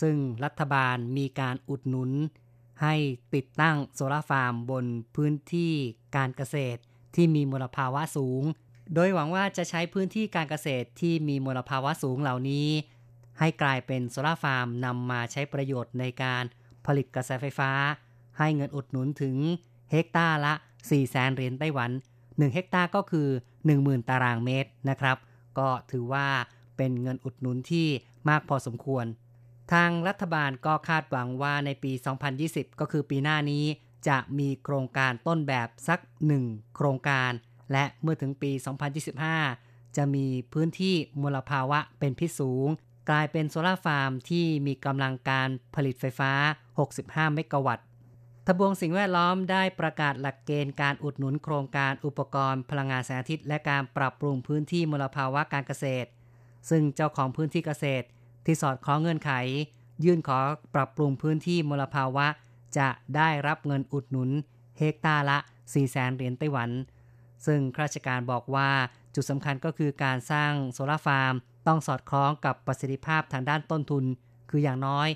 [0.00, 2.10] ซึ่งรัฐบาลมีการอุดหนุน
[2.82, 2.94] ให้
[3.34, 4.84] ติดตั้งโซลาร์ฟาร์มบน
[5.16, 5.72] พื้นที่
[6.16, 6.80] การเกษตร
[7.14, 8.42] ที่มีมลภาวะสูง
[8.94, 12.68] โดยหวังว่าจะใช้พื้นที่การเกษตรที่มีมลภาวะสูงเหล่านี้
[13.38, 16.44] ให้กลายเป็นโซลาร์ฟาร์มนำมาใช้ประโยชน์ในการ
[16.86, 17.70] ผลิตกระแสไฟฟ้า
[18.38, 19.36] ให้เงินอุดหนุนถึง
[19.90, 21.90] เฮกตาร์ละ 4 แสนเหรียญไต้หวัน
[22.22, 23.28] 1 เฮกตาร์ก็คือ
[23.68, 25.16] 10,000 ตารางเมตรนะครับ
[25.58, 26.26] ก็ถือว่า
[26.76, 27.88] เป็นเงินอุดหนุนที่
[28.28, 29.06] มากพอสมควร
[29.72, 31.92] ทางรัฐบาลก็คาดหวังว่าในปี
[32.36, 33.64] 2020 ก็คือปีหน้านี้
[34.08, 36.00] จะมีโครงการต้นแบบสัก
[36.38, 37.32] 1 โครงการ
[37.72, 38.50] และเมื่อถึงปี
[39.24, 42.68] 2025 จะมีพื้นที่มลภาวะเป็นพิษสูง
[43.10, 46.32] กลายเป็นโซลาร์ฟาร์มที่มีกำลังการผลิตไฟฟ้า
[46.82, 47.86] 65 เมกะวัตต์
[48.46, 56.08] ทบวงสิ่งแวดล้อมได้ประกาศหลักเกณฑ์การอุดหนุนโครงการอุปกรณ์พลังงานแสงอาทิตย์ และการปรับปรุงพื้นที่มลภาวะการเกษตร
[56.68, 58.06] ซึ่งเจ้าของพื้นที่เกษตร
[58.44, 59.30] ที่สอดคล้องเงื่อนไข
[60.04, 60.38] ยื่นขอ
[60.74, 62.26] ปรับปรุงพื้นที่มลภาวะ
[62.78, 64.30] จะได้รับเงินอุดหนุน
[64.78, 66.70] เฮกตาร์ละ4แสนเหรียญไต้หวัน
[67.46, 68.70] ซึ่งข้าราชการบอกว่า
[69.14, 71.34] จุดสำคัญก็คือการสร้างโซลาฟาร์ม
[71.66, 74.04] ต้องสอดคล้องกับประสิทธิภาพทางด้านต้นทุน
[74.50, 75.08] คืออย่างน้อย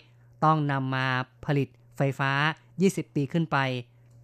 [0.45, 1.07] ต้องนำมา
[1.47, 2.33] ผลิตไฟฟ้า
[2.75, 3.59] 20 ปีขึ้นไป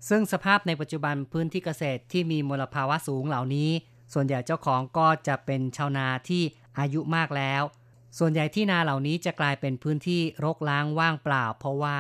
[0.08, 3.70] ซึ่งสภาพในปัจจุบันพื้นที่เกษตรที่มีมลภาวะสูงเหล่านี้
[4.12, 6.42] ส่วนใหญ่เจ้าของก็จะเป็นชาวนาที่
[6.78, 7.62] อายุมากแล้ว
[8.18, 11.98] ส่วนใหญ่ที่นาเหล่านี้จะกลายเป็นพื้นที่รกร้างว่างเปล่า เพราะว่า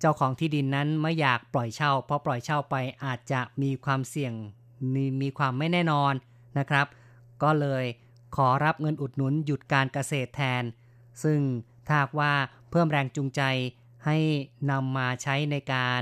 [0.00, 4.32] เจ้าของที่ดินนั้นไม่อยากปล่อยเช่า เพราะปล่อยเช่าไปอาจจะมีความเสี่ยง
[4.94, 6.12] มีมีความไม่แน่นอน
[6.58, 6.86] นะครับ
[7.42, 7.84] ก็เลย
[8.36, 10.62] ขอรับเงินอุดหนุนหยุดการเกษตรแทน
[11.22, 11.40] ซึ่ง
[11.88, 12.32] ถ้าว่า
[12.70, 13.42] เพิ่มแรงจูงใจ
[14.06, 14.18] ให้
[14.70, 16.00] นำมาใช้ในการ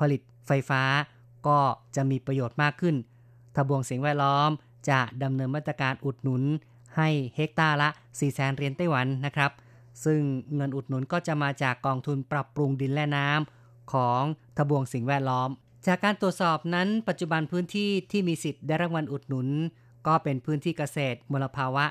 [0.00, 0.82] ผลิตไฟฟ้า
[1.46, 1.58] ก็
[1.96, 2.96] จะมีประโยชน์มากขึ้น
[3.54, 4.50] ทบวงสิ่งแวดล้อม
[4.90, 6.42] จะดำเนินมาตรการอุดหนุน
[6.98, 9.50] ให้เฮกตาร์ละ4แสนเหรียญไต้หวันนะครับ
[10.04, 10.20] ซึ่ง
[10.54, 14.22] เงินอุดหนุนก็จะมาจากกองทุนปรับปรุงดินและน้ำของ
[14.56, 15.50] ทบวงสิ่งแวดล้อม
[15.86, 19.48] จากการตรวจสอบนั้นปัจจุบันพื้นที่ที่มีสิทธิ์ได้รับเงินอุดหนุน
[20.06, 21.84] ก็เป็นพื้นที่เกษตรมลภาวะ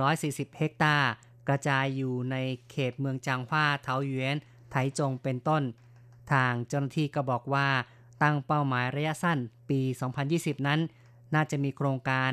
[0.00, 1.10] 140 เฮกตาร์
[1.48, 2.36] กระจายอยู่ใน
[2.70, 4.36] เขตเมืองจางฮวาเทาหยวน
[4.70, 5.62] ไถจงเป็นต้น
[6.32, 7.68] ทางเจ้าหน้าที่ก็บอกว่า
[8.22, 9.38] ตั้งเป้าหมายระยะสั้น
[9.68, 9.80] ปี
[10.24, 10.80] 2020 นั้น
[11.34, 12.30] น่าจะมีโครงการ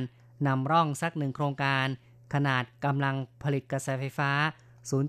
[0.48, 1.86] นำร่องสักหนึ่งโครงการ
[2.34, 4.32] ขนาดกำลังผลิตกระแสไฟฟ้า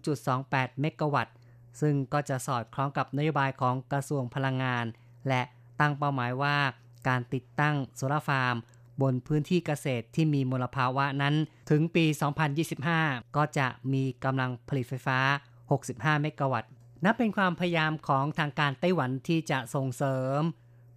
[0.03, 1.35] 0.28 เมกะวัตต์
[1.81, 4.85] ซึ่งก็จะสอดคล้องกับนโยบายของกระทรวงพลังงาน
[5.29, 5.43] และ
[5.81, 6.57] ตั้งเป้าหมายว่า
[7.09, 8.57] การติดตั้งโซลาร์ฟาร์ม
[9.03, 11.35] บนพื้นที่เกษตรที่มีมลภาวะนั้น
[11.71, 12.05] ถึงปี
[12.71, 15.19] 2025 ก็จะมีกำลังผลิตไฟฟ้า
[15.71, 16.71] 65 เมกะวัตต์
[17.05, 20.41] นับเป็นความพยายามของทางการไต้หวันที่จะส่งเสริม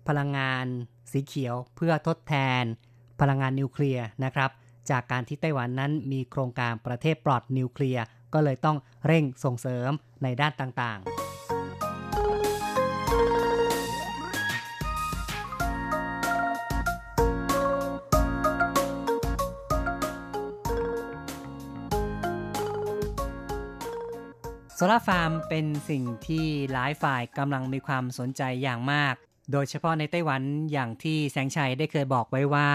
[0.07, 0.65] พลังงาน
[1.11, 2.63] สีเขียวเพื่อทดแทน
[3.19, 4.49] พลังงานนิวเคลียร์นะครับ
[4.91, 9.89] จากการที่ไต้หวันนั้นมีโครงการประเทศปลอดนิวเคลียร์ก็เลยต้องเร่งส่งเสริม
[10.23, 11.09] ในด้านต่างๆ
[24.77, 29.15] โซลาฟาร์มเป็นสิ่งที่หลายฝ่ายกำลังมีความสนใจอย่างมาก
[29.51, 32.69] โดยเฉพาะในไต้หวันอย่างที่แสงชัยได้เคยบอกไว้ว่า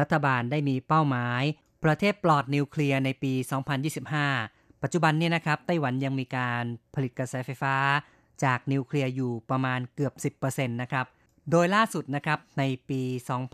[0.00, 1.42] รัฐบาลได้มีเป้าหมาย
[1.84, 3.32] ประเทศปลอดนิวเคลียร์ในปี
[4.08, 7.76] 2025 ปัจจุบันเนี่ยนะครับไต้หวันยังมีการผลิตกระแสไฟฟ้า
[8.44, 11.06] จากนิวเคลียร์อยู่ประมาณเกือบ 10%นะครับ
[11.50, 13.00] โดยล่าสุดนะครับในปี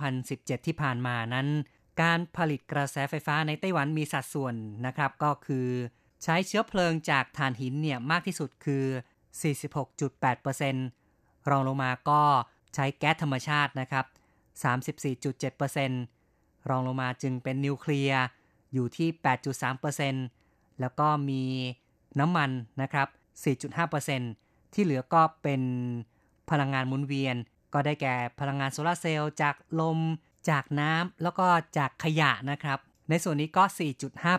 [0.07, 1.49] 2017 ที่ผ่านมานั้น
[2.03, 4.55] การผลิตกระแสไฟฟ้าในไต้หวันมีสัดส่วน
[4.87, 5.69] นะครับก็คือ
[6.23, 8.85] ใช้เชื้อเพลิงจากถ่านหินเนี่ยมากที่สุดคือ
[9.77, 12.23] 46.8%รองลงมาก็
[12.75, 14.05] ใช้แก๊สธรรมชาตินะครับ
[14.65, 16.18] 34.7%
[16.69, 18.23] รองลงมาจึงเป็นนิวเคลียร์
[18.73, 19.09] อยู่ที่
[19.95, 21.43] 8.3%แล้วก็มี
[22.21, 22.51] น้ำมัน
[22.83, 23.09] นะครับ
[24.11, 25.63] 4.5%ที่เหลือก็เป็น
[26.51, 27.37] พลังงานหมุนเวียน
[27.73, 29.99] ก็ได้แก่พลังงานโซลาเซลล์จากลม
[30.51, 31.47] จากน้ำแล้วก็
[31.79, 33.65] จากขยะนะครับ ในส่วนนี้ก็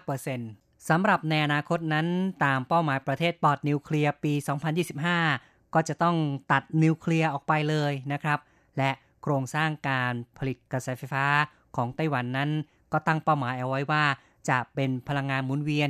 [0.08, 2.08] 4.5%สำหรับในอนาคตนั้น
[2.43, 4.34] ตามเป้าหมายประเทศปลอดนิวเคลียร์ปี
[5.03, 6.15] 2025 ก็จะต้อง
[6.51, 8.39] ตัดนิวเคลียร์ออกไปเลยนะครับ
[8.77, 11.25] และโครงสร้างการผลิตกระแสไฟฟ้า
[11.75, 12.49] ของไต้หวันนั้น
[12.91, 14.03] ก็ตั้งเป้าหมายเอาไว้ว่า
[14.49, 15.89] จะเป็นพลังงานหมุนเวียน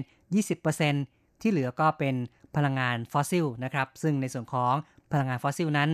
[0.90, 2.16] 20%ที่เหลือก็เป็น
[2.56, 4.74] พลังงานฟอสซิลนะครับ ซึ่งในส่วนของ
[5.12, 5.90] พลังงานฟอสซิลนั้น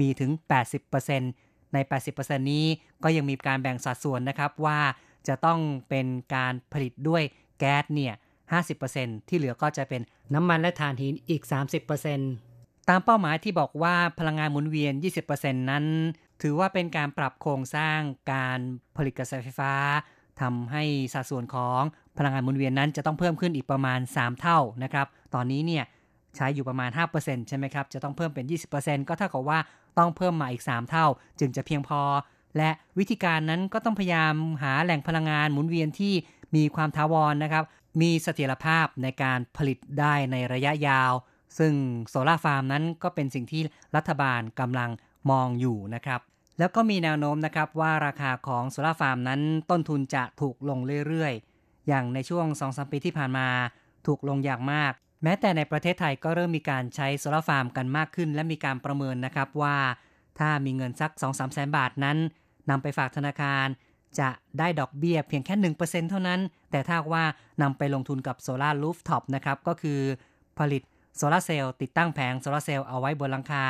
[0.00, 0.30] มีถึง
[1.02, 1.78] 80%ใน
[2.14, 2.66] 80%นี้
[3.02, 4.80] ก็ยังมีการแบ่งสัดส่วนนะครับว่า
[5.28, 7.22] จะต้องเป็นการผลิตด้วย
[7.58, 8.14] แก๊สเนี่ย
[8.70, 10.02] 50%ที่เหลือก็จะเป็น
[10.34, 11.42] น้ำมันและถ่านหินอีก
[12.16, 14.92] 30%ตามเป้าหมายที่บอกว่าพลังงานหมุนเวียน
[15.28, 15.84] 20%นั้น
[16.42, 17.98] ถือว่าเป็นการปรับโครงสร้าง
[18.32, 18.58] การ
[18.96, 19.72] ผลิตกระแสไฟฟ้า
[20.40, 21.80] ทำให้สัดส่วนของ
[22.18, 25.84] พลังงานหมุนเวียนนั้นจะต้องเพิ่มขึ้นอีกประมาณ 3 เท่านะครับ ตอนนี้เนี่ย
[26.36, 28.44] ใช้อยู่ประมาณ 5%ใช่ไหมครับ จะต้องเพิ่มเป็น
[28.76, 29.58] 20%ก็เท่ากับว่า
[29.98, 31.06] ต้องเพิ่มมาอีก 3 เท่า
[31.40, 32.00] จึงจะเพียงพอ
[32.56, 36.14] และวิธีการนั้นก็ต้องพยายามหาแหล่งพลังงานหมุนเวียนที่
[36.56, 37.64] มีความถาวรนะครับ
[38.00, 41.12] มีเสถียรภาพในการผลิตได้ในระยะยาว
[41.58, 41.72] ซึ่ง
[42.08, 43.62] โซลาร์ฟาร์มนั้นก็เป็นสิ่งที่
[43.96, 44.90] รัฐบาลกำลัง
[45.30, 46.20] มองอยู่นะครับ
[46.58, 53.48] แล้วก็มีแนวโน้มนะครับว่าราคาของโซลาร์ฟาร์มนั้นต้นทุนจะถูกลงเรื่อยๆ อย่างในช่วง2-3ปีที่ผ่านมา
[54.06, 59.76] ถูกลงอย่างมาก แม้แต่ในประเทศไทยก็เริ่มมีการใช้โซลาร์ฟาร์มกันมากขึ้น และมีการประเมินนะครับว่า
[60.38, 62.18] ถ้ามีเงินสัก 2-3 แสนบาทนั้น
[62.70, 63.66] นำไปฝากธนาคาร
[64.18, 67.24] จะได้ดอกเบี้ยเพียงแค่ 1%เท่านั้น แต่ถ้าว่า
[67.62, 70.00] นำไปลงทุนกับ solar rooftop นะครับ ก็คือ
[70.58, 70.82] ผลิต
[71.16, 73.64] โซลาร์เซลล์ติดตั้งแผงโซลาร์เซลล์เอาไว้บนหลังคา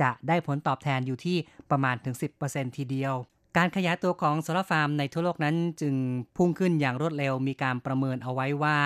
[0.00, 1.36] จะได้ผลตอบแทนอยู่ที่
[1.70, 2.14] ประมาณถึง
[2.46, 3.14] 10%ทีเดียว
[3.56, 5.94] การขยายตัวของโซลาร์ฟาร์มในทั่วโลกนั้นจึง
[6.36, 8.78] พุ่งขึ้นอย่างรวดเร็วมีการประเมินเอาไว้ว่า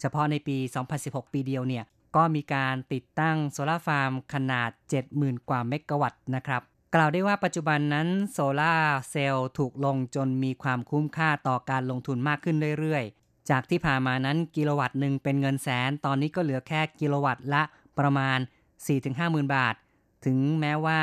[0.00, 0.56] เฉพาะในปี
[0.94, 1.84] 2016 ปีเดียวเนี่ย
[2.16, 4.70] ก็มีการติดตั้งโซลาร์ฟาร์มขนาด
[5.08, 6.62] 70,000 กว่าเมกะวัตต์นะครับ
[6.94, 8.74] กล่าวได้ว่าปัจจุบันนั้นโซลาร์
[9.10, 17.62] เซลล์ถูกลงจนมีความคุ้มค่าต่อการลงทุนมากขึ้นเรื่อยๆ จากที่ผ่านมานั้นกิโลวัตต์หนึ่งเป็นเงินแสน ตอนนี้ก็เหลือแค่กิโลวัตต์ละ
[17.98, 18.38] ประมาณ
[18.84, 19.74] 4-5หมื่นบาท
[20.24, 21.00] ถึงแม้ว่า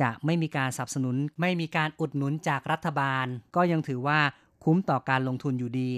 [0.00, 4.20] จะไม่มีการสนับสนุน ไม่มีการอุดหนุนจากรัฐบาล ก็ยังถือว่า
[4.64, 5.92] คุ้มต่อการลงทุนอยู่ดี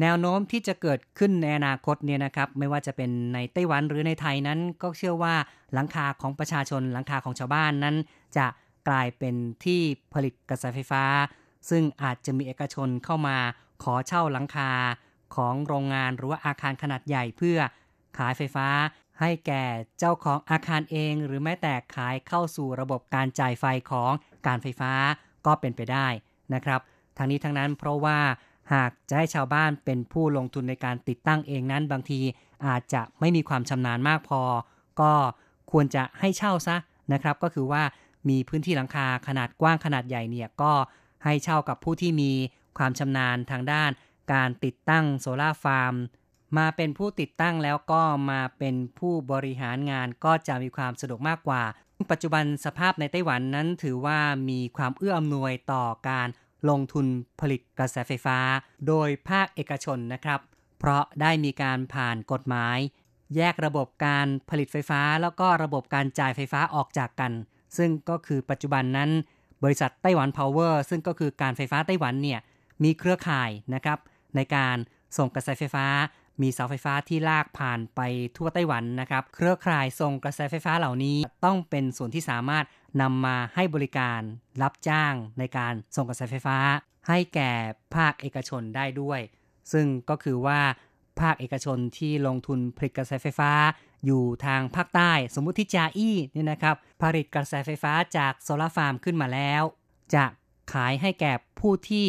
[0.00, 5.34] แนวโน้มที่จะเกิดขึ้นในอนาคตเนี่ยนะครับ ไม่ว่าจะเป็นในไต้หวันหรือในไทยนั้น ก็เชื่อว่า
[5.74, 7.96] หลังคาของประชาชนหลังคาของชาวบ้านนั้น
[8.36, 8.46] จะ
[8.88, 9.80] กลายเป็นที่
[10.14, 11.04] ผลิตกระแสไฟฟ้า
[11.70, 13.36] ซึ่งอาจจะมีเอกชนเข้ามา
[13.82, 14.70] ขอเช่าหลังคา
[15.36, 17.58] ของโรงงานหรือว่าอาคารขนาดใหญ่เพื่อ
[18.18, 18.68] ขายไฟฟ้า
[19.20, 19.64] ให้แก่
[19.98, 24.12] เจ้าของอาคารเองหรือแม้แต่ขายเข้าสู่ระบบการจ่ายไฟของ
[24.46, 24.92] การไฟฟ้า
[25.46, 26.06] ก็เป็นไปได้
[26.54, 26.80] นะครับ
[27.16, 28.18] ทางนี้ทั้งนั้นเพราะว่า
[28.72, 32.20] หากจะให้ชาวบ้านเป็นผู้ลงทุนในการติดตั้งเองนั้นบางที
[32.66, 34.42] อาจจะไม่มีความชำนาญมากพอ
[35.00, 35.12] ก็
[35.72, 36.76] ควรจะให้เช่าซะ
[37.12, 37.82] นะครับ ก็คือว่า
[38.28, 40.72] มีพื้นที่หลังคาขนาดกว้างขนาดใหญ่เนี่ยก็
[41.24, 42.32] ให้เช่ากับผู้ที่มี
[42.78, 43.90] ความชำนาญทางด้าน
[44.32, 45.94] การติดตั้งโซลาร์ฟาร์ม
[46.56, 51.62] มาเป็นผู้ติดตั้งแล้วก็มาเป็นผู้บริหารงานก็จะมีความสะดวกมากกว่า
[52.10, 54.18] ปัจจุบันสภาพในไต้หวันนั้นถือว่า
[54.50, 56.28] มีความเอื้ออำนวยต่อการ
[56.70, 57.06] ลงทุน
[57.40, 58.38] ผลิตกระแสไฟฟ้า
[58.86, 60.40] โดยภาคเอกชนนะครับ
[60.78, 62.78] เพราะได้มีการผ่านกฎหมาย
[63.36, 67.32] แยกระบบการผลิตไฟฟ้า แล้วก็ระบบการจ่ายไฟฟ้าออกจากกัน
[67.76, 69.10] ซึ่งก็คือปัจจุบันนั้น
[69.64, 72.40] บริษัทไต้หวันพาวเวอร์ซึ่งก็คือการไฟฟ้าไต้หวันเนี่ย
[72.84, 73.98] มีเครือข่ายนะครับ
[74.36, 74.76] ในการ
[75.16, 75.86] ส่งกระแสไฟฟ้า
[76.42, 78.00] มีเสาไฟฟ้าที่ลากผ่านไป
[78.36, 82.64] ทั่วไต้หวันนะครับ เครือข่ายส่งกระแสไฟฟ้าเหล่านี้ต้องเป็นส่วนที่สามารถ
[83.02, 84.20] นำมาให้บริการ
[84.62, 86.58] รับจ้างในการส่งกระแสไฟฟ้า
[87.08, 87.52] ให้แก่
[87.94, 89.20] ภาคเอกชนได้ด้วย
[89.72, 90.60] ซึ่งก็คือว่า
[91.20, 93.52] ภาคเอกชนที่ลงทุนผลิตกระแสไฟฟ้า
[94.06, 99.62] อยู่ทางภาคใต้สมมุติที่จาอี้เนี่ยนะครับ ผลิตกระแสไฟฟ้าจากโซลาร์ฟาร์มขึ้นมาแล้ว
[100.14, 100.24] จะ
[100.72, 102.06] ขายให้แก่ผู้ที่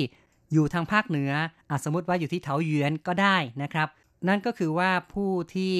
[0.54, 1.32] อยู่ทางภาคเหนือ
[1.70, 3.88] อสมมติว่าอยู่ที่เถาหยวนก็ได้นะครับ
[4.28, 5.76] นั่นก็คือว่าผู้ที่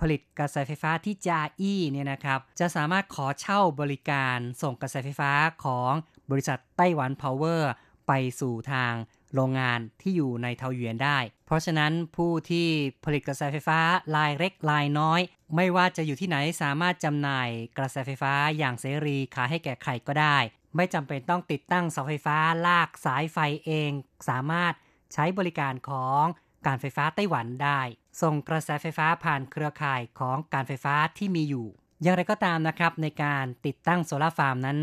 [0.00, 5.32] ผลิตกระแสไฟฟ้าที่จาอี้เนี่ยนะครับ จะสามารถขอเช่าบริการส่งกระแสไฟฟ้า
[5.64, 5.92] ของ
[6.30, 7.72] บริษัทไต้หวันพาวเวอร์
[8.08, 8.92] ไปสู่ทาง
[9.34, 12.68] โรงงานที่อยู่ในเทาหยวนได้ เพราะฉะนั้นผู้ที่
[13.04, 13.80] ผลิตกระแสไฟฟ้า
[14.16, 15.20] รายเล็กรายน้อย
[15.56, 20.38] ไม่ว่าจะอยู่ที่ไหนสามารถจำหน่ายกระแสไฟฟ้าอย่างเสรีขายให้แก่ใครก็ได้
[20.76, 23.90] ไม่จำเป็นต้องติดตั้งเสาไฟฟ้าลากสายไฟเอง
[24.28, 24.72] สามารถ
[25.12, 26.24] ใช้บริการของ
[26.66, 27.80] การไฟฟ้าไต้หวันได้
[28.22, 31.66] ส่งกระแสไฟฟ้าผ่านเครือข่ายของการไฟฟ้าที่มีอยู่
[32.02, 34.78] อย่างไรก็ตามนะครับในการติดตั้งโซลาร์ฟาร์มนั้น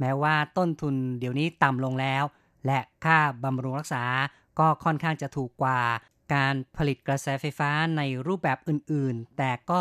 [0.00, 2.24] แม้ว่าต้นทุนเดี๋ยวนี้ต่ำลงแล้ว
[2.66, 4.04] และค่าบำรุงรักษา
[4.58, 5.80] ก็ค่อนข้างจะถูกกว่า
[6.34, 9.80] การผลิตกระแสไฟฟ้าในรูปแบบอื่นๆ แต่ก็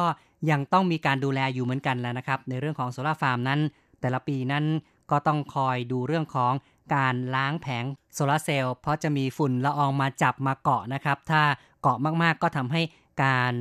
[0.50, 3.60] ยังต้องมีการดูแลอยู่เหมือนกันแล้วนะครับ ในเรื่องของโซลาร์ฟาร์มนั้น
[4.02, 4.66] แต่ละปีนั้น
[5.12, 6.54] ก็ต้องคอยดูเรื่องของ
[6.94, 11.42] การล้างแผงโซลาเซลล์เพราะจะมีฝุ่นละอองมาจับมาเกาะนะครับ ถ้า
[11.82, 12.82] เกาะมากๆ ก็ทำให้
[13.24, 13.54] การ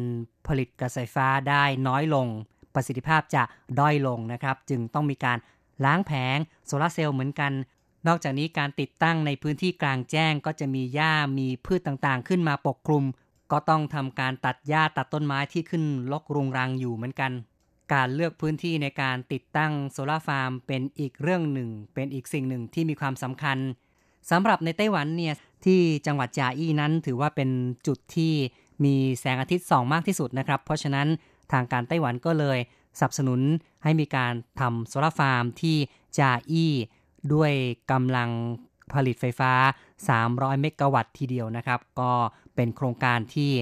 [0.47, 2.27] ผลิตกระแสไฟฟ้าได้น้อยลง
[2.75, 3.43] ประสิทธิภาพจะ
[3.81, 5.39] ด้อยลงนะครับ จึงต้องมีการ
[5.85, 7.53] ล้างแผงโซลาร์เซลล์เหมือนกัน
[8.07, 13.05] นอกจากนี้การติดตั้งในพื้นที่กลางแจ้งก็จะมีหญ้ามีพืชต่างๆ ขึ้นมาปกคลุม
[13.53, 17.33] ก็ต้องทำการตัดหญ้าตัดต้นไม้ที่ขึ้นรกรุงรังอยู่เหมือนกัน
[17.93, 23.59] การเลือกพื้นที่ในการติดตั้งโซลาร์ฟาร์มเป็นอีกเรื่องหนึ่ง เป็นอีกสิ่งหนึ่งที่มีความสำคัญ
[24.31, 27.51] สำหรับในไต้หวันเนี่ยที่จังหวัดจาอี้นั้นถือว่าเป็น
[27.87, 28.33] จุดที่
[28.85, 31.09] มีแสงอาทิตย์ส่องมากที่สุดนะครับ เพราะฉะนั้น
[31.53, 32.59] ทางการไต้หวันก็เลย
[32.99, 33.41] สนับสนุน
[33.83, 35.77] ให้มีการทำโซลาร์ฟาร์มที่
[36.19, 36.73] จาอี้
[37.33, 37.53] ด้วย
[37.93, 38.31] กำลัง
[38.95, 39.53] ผลิตไฟฟ้า
[40.07, 42.13] 300 เมกะวัตต์ทีเดียวนะครับ ก็
[42.55, 43.53] เป็นโครงการที่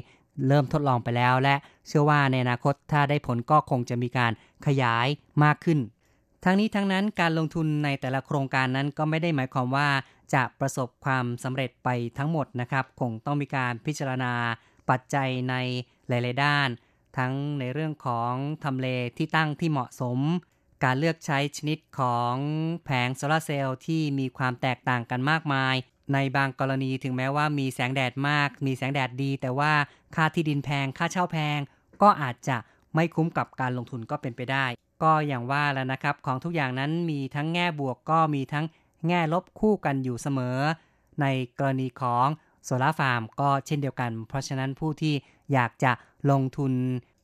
[0.49, 1.55] เริ่มทดลองไปแล้วและ
[1.87, 4.33] เชื่อว่าในอนาคตถ้าได้ผลก็คงจะมีการ
[4.67, 5.07] ขยาย
[5.45, 5.79] มากขึ้น
[6.45, 9.89] ทั้งนี้ทั้งนั้นการลงทุนในแต่ละโครงการนั้นก็ไม่ได้หมายความว่า
[10.35, 14.33] จะประสบความสำเร็จไปทั้งหมดนะครับคงต้องมีการพิจารณา
[14.91, 15.55] ปัจจัยใน
[16.09, 16.69] หลาย ๆ ด้าน
[17.19, 18.33] ทั้งในเรื่องของ
[18.65, 20.19] ทำเลที่ตั้งที่เหมาะสม
[20.85, 22.35] การเลือกใช้ชนิดของ
[22.85, 25.75] แผงโซลาเซลล์ที่มีความแตกต่างกันมากมาย
[26.13, 29.73] ในบางกรณีถึงแม้ว่ามีแสงแดดมาก มีแสงแดดดี แต่ว่า
[30.15, 31.59] ค่าที่ดินแพง ค่าเช่าแพง
[32.03, 32.57] ก็อาจจะ
[32.95, 34.67] ไม่คุ้มกับการลงทุนก็เป็นไปได้
[35.03, 38.65] ก็อย่างว่าแล้วนะครับ ของทุกอย่างนั้นมีทั้งแง่บวกก็มีทั้ง
[39.09, 40.59] แง่ลบคู่กันอยู่เสมอ
[41.21, 41.27] ใน
[41.59, 42.27] กรณีของ
[42.65, 45.15] โซลาฟาร์มก็เช่นเดียวกัน เพราะฉะนั้นผู้ที่
[45.53, 45.93] อยากจะ
[46.31, 46.73] ลงทุน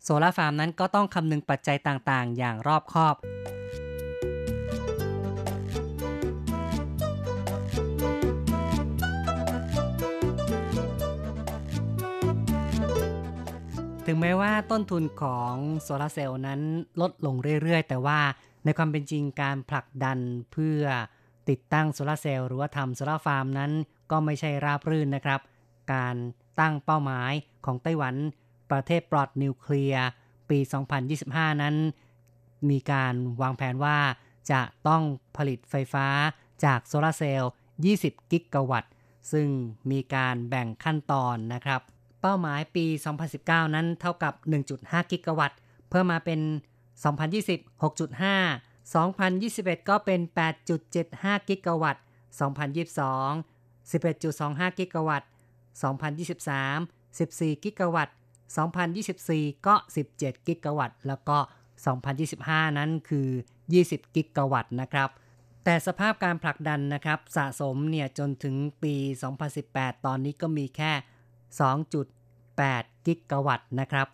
[0.03, 3.15] โซลาฟาร์มนั้นก็ต้องคำนึงปัจจัยต่างๆ อย่างรอบคอบ
[14.11, 16.61] ถึงแม้ว่าต้นทุนของโซลาร์เซลล์นั้น
[17.01, 18.21] ลดลงเรื่อยๆ แต่ว่า
[18.65, 20.19] ในความเป็นจริงการผลักดัน
[20.53, 20.83] เพื่อ
[21.49, 23.73] ติดตั้งโซลาร์เซลล์หรือว่าทำโซลาร์ฟาร์มนั้น
[24.11, 25.41] ก็ไม่ใช่ราบรื่นนะครับ
[25.93, 26.15] การ
[26.61, 27.33] ตั้งเป้าหมาย
[27.65, 28.15] ของไต้หวัน
[28.71, 30.05] ประเทศปลอดนิวเคลียร์
[30.51, 30.59] ปี
[31.11, 31.77] 2025 นั้น
[32.71, 33.99] มีการวางแผนว่า
[34.51, 35.03] จะต้อง
[35.37, 36.07] ผลิตไฟฟ้า
[36.65, 37.53] จากโซลาร์เซลล์
[37.91, 38.93] 20 กิกะวัตต์
[39.33, 39.49] ซึ่ง
[39.91, 41.83] มีการแบ่งขั้นตอนนะครับ
[42.21, 42.87] เป้าหมายปี
[43.31, 44.35] 2019 นั้นเท่ากับ
[44.73, 45.59] 1.5 กิกะวัตต์
[45.91, 46.41] เพิ่มมาเป็น
[47.07, 50.21] 2020 6.5 2021 ก็เป็น
[50.85, 52.03] 8.75 กิกะวัตต์
[52.41, 55.29] 2022 11.25 กิกะวัตต์
[55.83, 58.15] 2023 14 กิกะวัตต์
[58.91, 59.75] 2024 ก็
[60.13, 61.39] 17 กิกะวัตต์ แล้วก็
[62.09, 63.29] 2025 นั้นคือ
[63.73, 65.11] 20 กิกะวัตต์นะครับ
[65.65, 68.95] แต่สภาพการผลักดันนะครับ สะสมเนี่ยจนถึงปี
[69.51, 70.93] 2018 ตอนนี้ก็มีแค่
[71.57, 74.09] 2.8 กิกะวัตต์นะครับ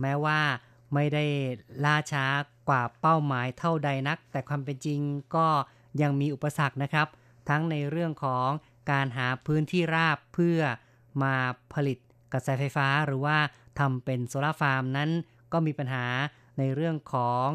[0.00, 0.40] แม้ว่า
[0.94, 1.24] ไม่ได้
[1.84, 2.24] ล่าช้า
[2.68, 5.00] กว่าเป้าหมายเท่าใดนัก แต่ความเป็นจริง
[5.36, 5.48] ก็
[6.02, 7.08] ยังมีอุปสรรคนะครับ
[7.48, 8.48] ทั้งในเรื่องของ
[8.90, 10.60] การหาพื้นที่ราบเพื่อ
[11.22, 11.34] มา
[11.74, 11.98] ผลิต
[12.32, 13.38] กระแสไฟฟ้าหรือว่า
[13.78, 15.10] ทำเป็นโซลาร์ฟาร์มนั้น
[15.52, 16.06] ก็มีปัญหา
[16.58, 17.46] ในเรื่องของ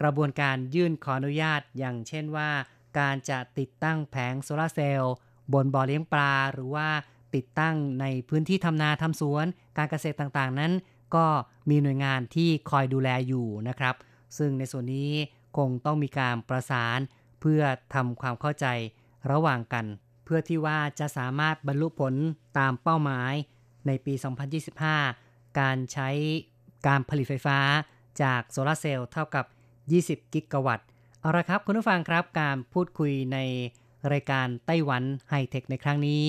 [0.00, 2.50] กระบวนการยื่นขออนุญาต อย่างเช่นว่า
[2.98, 5.14] การจะติดตั้งแผงโซลาร์เซลล์
[5.52, 6.88] บนบ่อเลี้ยงปลาหรือว่า
[7.34, 10.72] ติดตั้งในพื้นที่ทำนาทำสวน การเกษตรต่างๆนั้น
[11.14, 11.26] ก็
[11.70, 13.94] มีหน่วยงานที่คอยดูแลอยู่นะครับ
[14.38, 15.12] ซึ่งในส่วนนี้
[15.56, 16.98] คงต้องมีการประสาน
[17.40, 17.62] เพื่อ
[17.94, 18.66] ทำความเข้าใจ
[19.30, 19.84] ระหว่างกัน
[20.24, 22.14] เพื่อที่ว่าจะสามารถบรรลุผล
[22.58, 23.32] ตามเป้าหมาย
[23.86, 24.14] ในปี
[24.86, 26.08] 2025 การใช้
[26.86, 27.58] การผลิตไฟฟ้า
[28.22, 29.44] จากโซลาเซลล์เท่ากับ
[30.24, 30.86] 20 กิกะวัตต์
[31.20, 33.38] เอาละครับคุณผู้ฟังครับการพูดคุยใน
[34.12, 36.24] รายการไต้หวันไฮเทคในครั้งนี้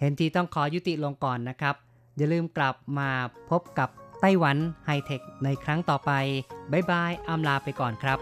[0.00, 1.74] เห็นทีต้องขอยุติลงก่อนนะครับ
[2.16, 3.10] อย่าลืมกลับมา
[3.50, 3.88] พบกับ
[4.20, 6.10] ไต้หวันไฮเทคในครั้งต่อไป
[6.72, 8.18] บ๊ายบายอำลาไปก่อนครับ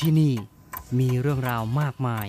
[0.00, 0.34] ที่นี่
[0.98, 2.28] มีเรื่องราวมากมาย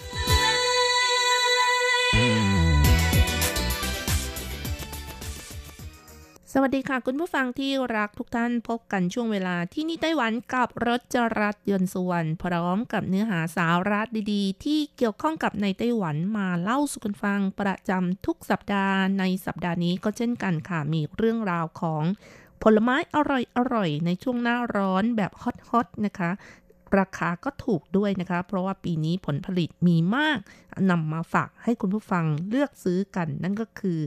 [6.53, 14.01] สวัสดีค่ะ คุณผู้ฟังที่รักทุกท่านพบกันช่วงเวลาที่นี่ไต้หวันกับรถจรัสยนต์สุวรรณพร้อมกับเนื้อหาสาระ
[14.33, 22.03] ดีๆ ที่เกี่ยวข้องกับในไต้หวันมาเล่าสู่กันฟังประจำทุกสัปดาห์ในสัปดาห์นี้ก็เช่นกันค่ะ มีเรื่องราวของ
[22.63, 26.31] ผลไม้อร่อยๆในช่วงหน้าร้อนแบบฮอตๆนะคะ
[26.97, 30.39] ราคาก็ถูกด้วยนะคะ เพราะว่าปีนี้ผลผลิตมีมาก
[30.89, 33.99] นำมาฝากให้คุณผู้ฟังเลือกซื้อกัน นั่นก็คือ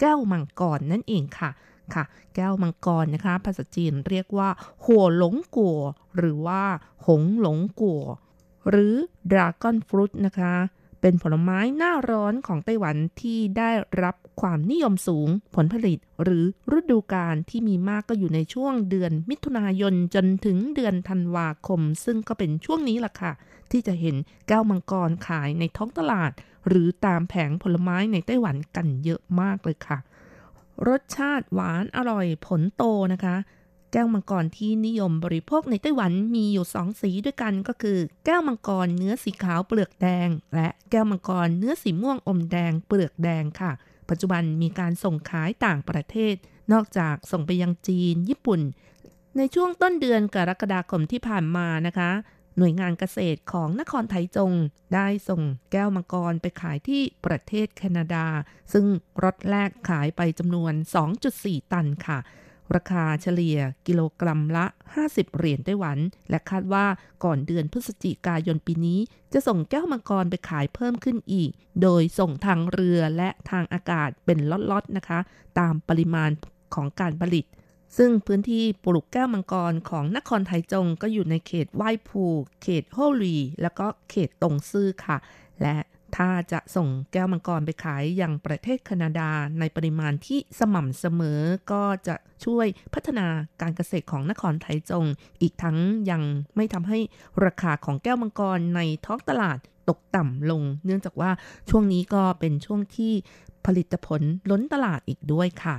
[0.00, 1.50] แก้วมังกรนั่นเองค่ะ
[1.94, 4.48] ค่ะ แก้วมังกรนะคะ ภาษาจีนเรียกว่า
[4.84, 5.78] หัวหลงกัว
[6.16, 6.62] หรือว่า
[7.06, 8.02] หงหลงกัว
[8.70, 8.94] หรือ
[9.30, 10.54] ดราก้อนฟรุตนะคะ
[11.00, 13.70] เป็นผลไม้หน้าร้อนของไต้หวันที่ได้
[14.02, 16.44] รับความนิยมสูง ผลผลิตหรือ
[16.78, 23.32] ฤดูกาลที่มีมากก็อยู่ในช่วงเดือนมิถุนายนจนถึงเดือนธันวาคม ซึ่งก็เป็นช่วงนี้ล่ะค่ะ
[23.70, 24.16] ที่จะเห็น
[24.48, 26.30] แก้วมังกรขายในท้องตลาด
[26.68, 29.98] หรือตามแผงผลไม้ในไต้หวันกันเยอะมากเลยค่ะ
[30.88, 33.36] รสชาติหวานอร่อยผลโตนะคะ
[33.92, 43.72] แก้วมังกรที่นิยมบริโภคในไต้หวันมีอยู่สองสีด้วยกันก็คือ แก้วมังกรเนื้อสีขาวเปลือกแดง และแก้วมังกรเนื้อสีม่วงอมแดงเปลือกแดงค่ะ
[44.08, 46.34] ปัจจุบันมีการส่งขายต่างประเทศ
[46.72, 48.60] นอกจากส่งไปยังจีน ญี่ปุ่น
[49.36, 52.10] ในช่วงต้นเดือนกรกฎาคมที่ผ่านมานะคะ
[52.58, 54.52] หน่วยงานเกษตรของนครไทจง
[54.94, 58.26] ได้ส่งแก้วมังกรไปขายที่ประเทศแคนาดา
[58.72, 58.86] ซึ่ง
[59.24, 60.72] รถแรกขายไปจำนวน
[61.22, 62.18] 2.4 ตันค่ะ
[62.74, 64.66] ราคาเฉลี่ยกิโลกรัมละ
[65.00, 65.98] 50 เหรียญไต้หวัน
[66.30, 66.86] และคาดว่า
[67.24, 69.00] ก่อนเดือนพฤศจิกายนปีนี้
[69.32, 71.50] จะส่งแก้วมังกรไปขายเพิ่มขึ้นอีก
[71.82, 75.18] โดยส่งทางเรือและทางอากาศเป็นล็อตๆนะคะ
[75.58, 76.30] ตามปริมาณ
[76.74, 77.44] ของการผลิต
[77.96, 82.22] ซึ่งพื้นที่ปลูกแก้วมังกรของนครไทจงก็อยู่ในเขตไหว้ภู
[82.62, 85.16] เขตโฮลี แล้วก็เขตตงซื่อค่ะ
[85.62, 85.76] และ
[86.16, 91.40] ถ้าจะส่งแก้วมังกรไปขายยังประเทศแคนาดาในปริมาณที่สม่ำเสมอ
[91.72, 93.26] ก็จะช่วยพัฒนา
[93.60, 95.04] การเกษตรของนครไทจง
[95.42, 95.78] อีกทั้ง
[96.10, 96.22] ยัง
[96.56, 96.98] ไม่ทำให้
[97.44, 101.30] ราคาของแก้วมังกรในท้องตลาดตกต่ำลง เนื่องจากว่า
[101.70, 103.12] ช่วงนี้ก็เป็นช่วงที่
[103.66, 105.76] ผลิตผลล้นตลาดอีกด้วยค่ะ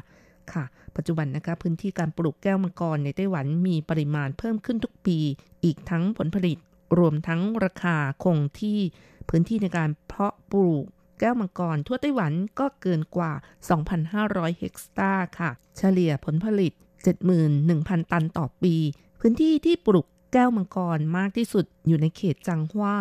[0.54, 0.65] ค่ะ
[0.96, 5.18] ปัจจุบันนะคะพื้นที่การปลูกแก้วมังกรในไต้หวันมีปริมาณเพิ่มขึ้นทุกปี
[5.64, 6.58] อีกทั้งผลผลิต
[6.98, 8.80] รวมทั้งราคาคงที่
[9.30, 10.84] พื้นที่ในการเพาะปลูก
[11.20, 13.32] แก้วมังกรทั่วไต้หวันก็เกินกว่า
[13.96, 16.72] 2,500 เฮกตาร์ค่ะ เฉลี่ยผลผลิต
[17.42, 18.76] 71,000 ตันต่อปี
[19.20, 22.96] พื้นที่ที่ปลูกแก้วมังกรมากที่สุดอยู่ในเขตจังหวา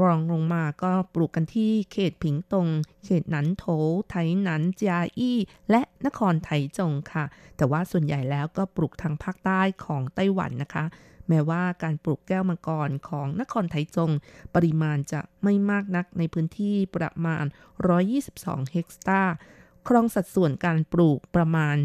[0.00, 2.66] รองลงมาก็ปลูกกันที่เขตผิงตง
[3.04, 3.64] เขตหนันโถ
[4.10, 5.38] ไถหนันจาอี้
[5.70, 7.24] และนครไถจงค่ะ
[7.56, 10.84] แต่ว่าส่วนใหญ่แล้วก็ปลูกทางภาคใต้ของไต้หวันนะคะ
[11.28, 14.10] แม้ว่าการปลูกแก้วมังกรของนครไถจง
[14.54, 17.44] ปริมาณจะไม่มากนักในพื้นที่ประมาณ
[18.08, 19.34] 122 เฮกตาร์
[19.88, 21.76] ครองสัดส่วนการปลูกประมาณ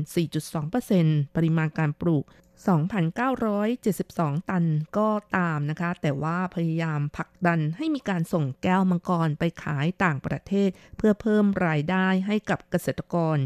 [0.63, 2.23] 4.2%ปริมาณการปลูก
[2.63, 4.65] 2,972 ตัน
[4.97, 13.37] ก็ตามนะคะ แต่ว่าพยายามผลักดันให้มีการส่งแก้วมังกรไปขายต่างประเทศ เพื่อเพิ่มรายได้ให้กับเกษตรกร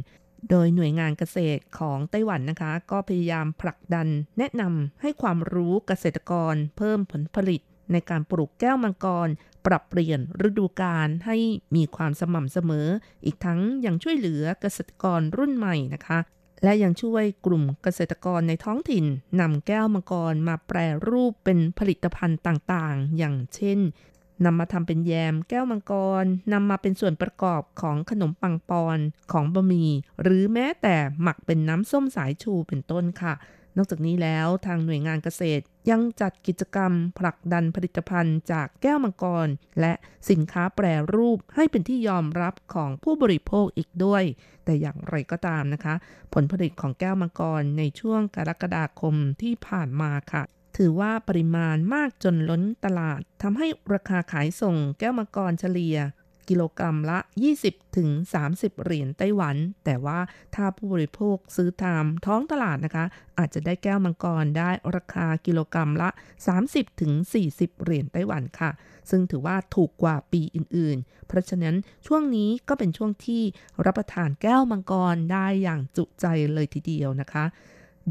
[0.50, 9.30] โดยหน่วยงานเกษตรของไต้หวันนะคะ ก็พยายามผลักดัน แนะนำให้ความรู้เกษตรกร เพิ่มผลผลิตในการปลูกแก้วมังกร
[9.66, 11.38] ปรับเปลี่ยนฤดูกาลให้
[11.76, 12.88] มีความสม่ำเสมอ
[13.26, 16.20] อีกทั้งยังช่วยเหลือเกษตรกรรุ่นใหม่นะคะ
[16.64, 19.06] และยังช่วยกลุ่มเกษตรกรในท้องถิ่น
[19.40, 23.80] นำแก้วมังกรมาแปรรูปเป็นผลิตภัณฑ์ต่างๆ อย่างเช่น
[24.46, 25.94] นำมาทำเป็นแยมแก้วมังก
[26.24, 28.98] รนำมาเป็นส่วนประกอบของขนมปังปอน
[29.32, 29.90] ของบะหมี่
[30.22, 33.34] หรือแม้แต่หมักเป็นน้ำส้มสายชูเป็นต้นค่ะ
[33.78, 39.48] นอกจากนี้แล้วทางหน่วยงานเกษตรยังจัดกิจกรรมผลักดันผลิตภัณฑ์จากแก้วมังกร
[39.80, 39.94] และ
[40.30, 44.24] สินค้าแปรรูปให้เป็นที่ยอมรับของผู้บริโภคอีกด้วย
[44.66, 45.96] แต่อย่างไรก็ตามนะคะ
[46.34, 50.44] ผลผลิตของแก้วมังกรในช่วงกรกฎาคมที่ผ่านมาค่ะ
[50.78, 55.98] ถือว่าปริมาณมากจนล้นตลาดทำให้ราคาขายส่งแก้วมังกรเฉลี่ย
[56.50, 57.20] กิโลกรัมละ
[57.58, 58.10] 20ถึง
[58.48, 60.20] 30เหรียญไต้หวัน แต่ว่า
[60.56, 63.06] ถ้าผู้บริโภคซื้อตามท้องตลาดนะคะ
[63.40, 66.10] อาจจะได้แก้วมังกรได้ราคากิโลกรัมละ
[66.56, 67.12] 30ถึง
[67.50, 68.72] 40เหรียญไต้หวันค่ะ
[69.10, 71.76] ซึ่งถือว่าถูกกว่าปีอื่นๆ เพราะฉะนั้น
[72.08, 73.44] ช่วงนี้ก็เป็นช่วงที่
[73.86, 77.46] รับประทานแก้วมังกรได้อย่างจุใจเลยทีเดียวนะคะ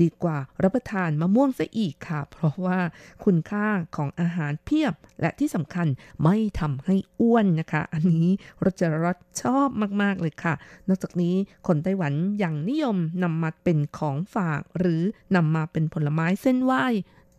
[0.03, 2.79] ดีกว่ารับประทานมะม่วงซะอีกค่ะ เพราะว่า
[3.25, 5.87] คุณค่าของอาหารเพียบ และที่สำคัญ
[6.25, 8.29] ไม่ทำให้อ้วนนะคะ อันนี้
[8.65, 9.69] รจรัสชอบ
[10.03, 10.55] มาก ๆ เลยค่ะ
[10.89, 11.35] นอกจากนี้
[11.67, 15.03] คนไต้หวันยังนิยมนำมาเป็นของฝาก หรือ
[15.37, 16.87] นำมาเป็นผลไม้เส้นไหว้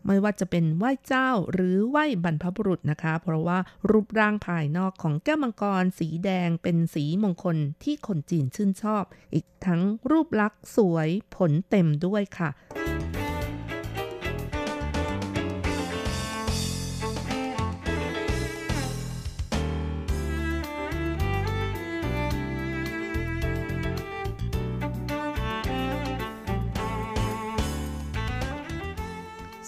[0.06, 3.58] ไม่ว่าจะเป็นไหว้เจ้าหรือไหว้บรรพบุรุษนะคะ เพราะว่า
[3.90, 12.50] รูปร่างภายนอกของแก้วมังกรสีแดงเป็นสีมงคลที่คนจีนชื่นชอบ อีกทั้งรูปลักษณ์สวยผลเต็มด้วยค่ะ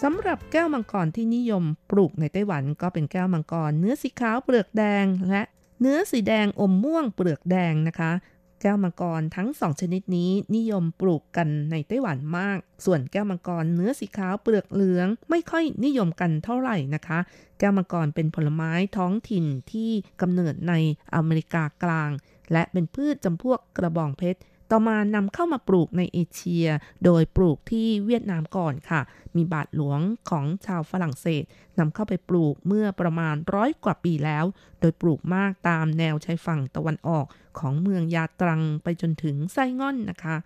[0.07, 5.42] สำหรับแก้วมังกรที่นิยมปลูกในไต้หวันก็เป็นแก้วมังกร เนื้อสีขาวเปลือกแดง และ
[5.80, 8.12] เนื้อสีแดงอมม่วงเปลือกแดงนะคะ
[8.61, 17.18] แก้วมังกรทั้งสองชนิดนี้นิยมปลูกกันในไต้หวันมาก ส่วนแก้วมังกรเนื้อสีขาวเปลือกเหลือง ไม่ค่อยนิยมกันเท่าไหร่นะคะ
[17.59, 19.90] แก้วมังกรเป็นผลไม้ท้องถิ่นที่
[20.20, 20.74] กำเนิดใน
[21.14, 22.11] อเมริกากลาง
[22.53, 24.40] และเป็นพืชจำพวกกระบองเพชร
[24.74, 26.66] ต่อมานำเข้ามาปลูกในเอเชีย
[27.04, 29.00] โดยปลูกที่เวียดนามก่อนค่ะ
[29.36, 30.00] มีบาทหลวง
[30.30, 31.44] ของชาวฝรั่งเศส
[31.78, 34.44] นำเข้าไปปลูกเมื่อประมาณร้อยกว่าปีแล้ว
[34.80, 37.26] โดยปลูกมากตามแนวชายฝั่งตะวันออก
[37.58, 40.36] ของเมืองยาตรังไปจนถึงไส้ง่อนนะคะ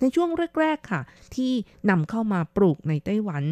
[0.00, 0.30] ในช่วง
[0.60, 1.00] แรก ๆ ค่ะ
[1.34, 1.52] ที่
[1.90, 3.44] นำเข้ามาปลูกในไต้หวัน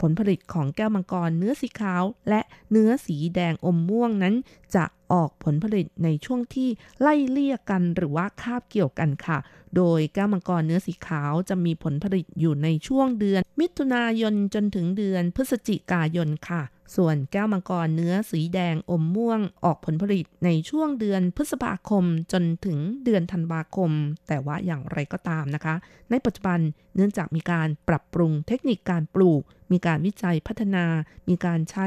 [0.00, 4.34] ผลผลิตของแก้วมังกรเนื้อสีขาว และเนื้อสีแดงอมม่วงนั้น
[4.74, 6.68] จะ ออกผลผลิตในช่วงที่
[7.00, 9.38] ไล่เลี่ยกันหรือว่าคาบเกี่ยวกันค่ะ
[9.76, 16.62] โดยแก้วมังกรเนื้อสีขาวจะมีผลผลิตอยู่ในช่วงเดือน มิถุนายนจนถึงเดือนพฤศจิกายนค่ะ
[16.96, 23.90] ส่วนแก้วมังกรเนื้อสีแดงอมม่วงออกผลผลิตในช่วงเดือนพฤษภาคมจนถึงเดือนธันวาคม
[24.28, 25.74] แต่ว่าอย่างไรก็ตามนะคะ
[26.10, 26.60] ในปัจจุบัน
[26.94, 30.84] เนื่องจากมีการปรับปรุงเทคนิคการปลูก มีการวิจัยพัฒนา
[31.28, 31.86] มีการใช้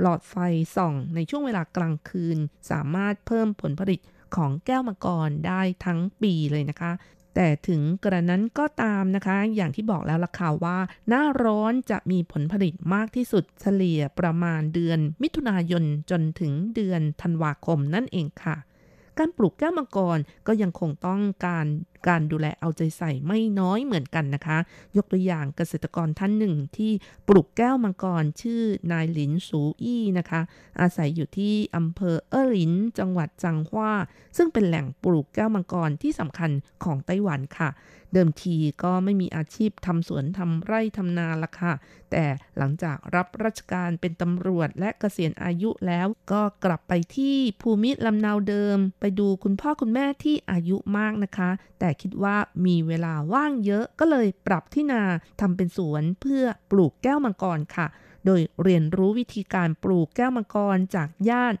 [0.00, 0.34] หลอดไฟ
[0.76, 2.38] ส่อง ในช่วงเวลากลางคืน
[2.70, 4.00] สามารถเพิ่มผลผลิต
[4.36, 6.92] ของแก้วมังกรได้ทั้งปีเลยนะคะ
[7.40, 10.78] แต่ถึงกระนั้นก็ตามนะคะ อย่างที่บอกแล้วล่ะค่ะว่า
[11.08, 18.56] หน้าร้อนจะมีผลผลิตมากที่สุดเฉลี่ยประมาณเดือน มิถุนายนจนถึงเดือนธันวาคมนั่นเองค่ะ
[19.18, 21.66] การปลูกแก้วมังกรก็ยังคงต้องการ
[22.06, 24.58] การดูแลเอาใจใส่ไม่น้อยเหมือนกันนะคะ
[24.96, 26.92] ยกตัวอย่างเกษตรกรท่านหนึ่งที่
[27.28, 30.40] ปลูกแก้วมังกรชื่อนายหลินสูอี้นะคะ
[30.80, 33.92] อาศัยอยู่ที่อำเภอเออหลิน จังหวัดจังหว้า
[34.36, 36.50] ซึ่งเป็นแหล่งปลูกแก้วมังกรที่สำคัญ
[36.84, 37.70] ของไต้หวันค่ะ
[38.14, 41.72] เดิมทีก็ไม่มีอาชีพทำสวนทำไร่ทำนาละค่ะ
[42.10, 42.24] แต่
[42.58, 52.36] หลังจากรับราชการเป็นตำรวจและเกษียณอายุแล้วก็กลับไปที่ภูมิลำเนาเดิม ไปดูคุณพ่อคุณแม่ที่อายุมากนะคะ แต่แต่คิดว่า
[52.66, 55.02] มีเวลาว่างเยอะก็เลยปรับที่นา
[55.40, 57.86] ทำเป็นสวนเพื่อปลูกแก้วมังกรค่ะ
[58.26, 61.58] โดยเรียนรู้วิธีการปลูกแก้วมังกรจากญาติ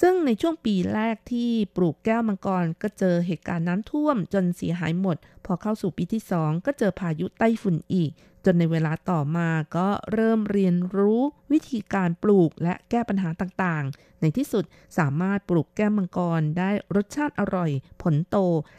[0.00, 8.10] ซึ่งในช่วงปีแรกที่ปลูกแก้วมังกรก็เจอเหตุการณ์น้ำท่วมจนเสียหายหมด พอเข้าสู่ปีที่สองก็เจอพายุไต้ฝุ่นอีก
[8.44, 11.20] จนในเวลาต่อมาก็เริ่มเรียนรู้
[11.52, 14.64] วิธีการปลูกและแก้ปัญหาต่างๆ ในที่สุด
[14.98, 17.70] สามารถปลูกแก้วมังกรได้รสชาติอร่อย
[18.02, 18.36] ผลโต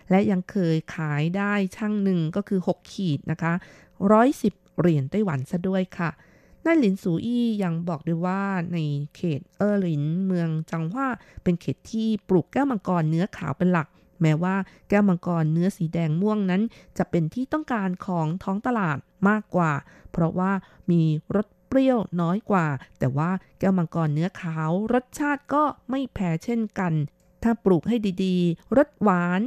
[0.10, 3.54] และยังเคยขายได้ช่างหนึ่งก็คือ 6 ขีดนะคะ
[4.12, 6.10] ร้อยสิบเหรียญไต้หวันซะด้วยค่ะ
[6.66, 8.42] นายหลินสูอี้ยังบอกด้วยว่า
[8.74, 8.78] ใน
[9.16, 11.08] เขตเออหลินเมืองจังหว่า
[11.44, 13.88] เป็นเขตที่ปลูกแก้วมังกรเนื้อขาวเป็นหลัก
[14.22, 14.56] แม้ว่า
[14.90, 16.62] แก้วมังกรเนื้อสีแดงม่วงนั้น
[16.98, 18.98] จะเป็นที่ต้องการของท้องตลาด
[19.30, 19.72] มากกว่า
[20.12, 20.52] เพราะว่า
[20.92, 21.02] มี
[21.36, 22.68] รสเปรี้ยวน้อยกว่า
[23.00, 26.94] แต่ว่าแก้วมังกรเนื้อขาวรสชาติก็ไม่แพ้เช่นกัน
[27.44, 29.42] ถ้าปลูกให้ดีๆ รสหวาน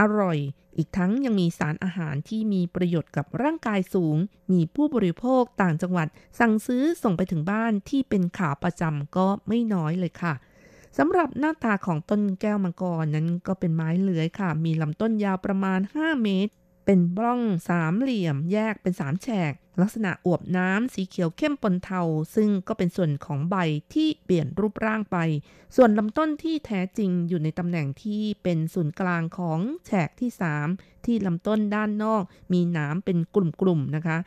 [0.00, 0.38] อร่อย
[0.76, 4.16] อีกทั้งยังมีสารอาหารที่มีประโยชน์กับร่างกายสูง
[4.52, 6.08] มีผู้บริโภคต่างจังหวัด
[6.38, 10.34] สั่งซื้อส่งไปถึงบ้านที่เป็นขาประจำก็ไม่น้อยเลยค่ะ
[10.98, 16.52] สำหรับหน้าตาของต้นแก้วมังกรนั้นก็เป็นไม้เลื้อยค่ะ มีลำต้นยาวประมาณ 5 เมตร
[16.84, 22.00] เป็นบล่องสามเหลี่ยมแยกเป็นสามแฉก ลักษณะอวบน้ำสีเขียวเข้มปนเทา
[22.34, 23.56] ซึ่งก็เป็นส่วนของใบ
[23.94, 25.16] ที่เปลี่ยนรูปร่างไป
[25.76, 30.30] ส่วนลำต้นที่แท้จริงอยู่ในตำแหน่งที่เป็นศูนย์กลางของแฉกที่
[30.68, 32.22] 3 ที่ลำต้นด้านนอก
[32.52, 33.36] มีน้ำเป็นก
[33.66, 34.18] ลุ่มๆนะคะ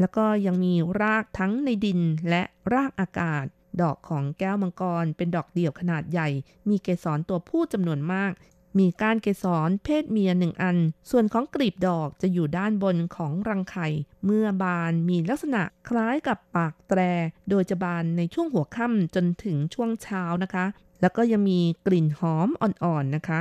[0.00, 3.46] แล้วก็ยังมีรากทั้งในดินและรากอากาศ
[3.82, 6.28] ดอกของแก้วมังกร เป็นดอกเดี่ยวขนาดใหญ่
[6.68, 8.32] มีเกสรตัวผู้จำนวนมาก
[8.78, 10.76] มีก้านเกสรเพศเมียหนึ่งอัน
[11.10, 13.88] ส่วนของกลีบดอกจะอยู่ด้านบนของรังไข่
[14.24, 17.00] เมื่อบานมีลักษณะคล้ายกับปากแตร
[17.48, 20.64] โดยจะบานในช่วงหัวค่ำจนถึงช่วงเช้านะคะ
[21.00, 23.40] แล้วก็ยังมีกลิ่นหอมอ่อนๆนะคะ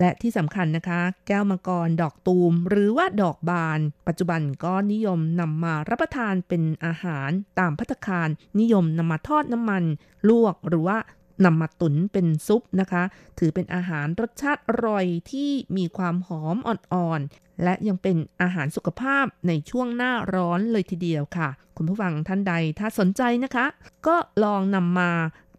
[0.00, 8.28] และที่สำคัญนะคะ แก้วมังกรดอกตูม หรือว่าดอกบาน ปัจจุบันก็นิยมนำมารับประทานเป็นอาหารตามพัตตาคาร
[8.60, 9.84] นิยมนำมาทอดน้ำมัน
[10.28, 10.98] ลวกหรือว่า
[11.44, 13.02] นำมาตุนเป็นซุปนะคะ
[13.38, 23.66] ถือเป็นอาหารรสชาติอร่อยที่มีความหอมอ่อนๆ และยังเป็นอาหารสุขภาพในช่วงหน้าร้อนเลยทีเดียวค่ะ คุณผู้ฟังท่านใดถ้าสนใจนะคะ
[24.06, 25.10] ก็ลองนำมา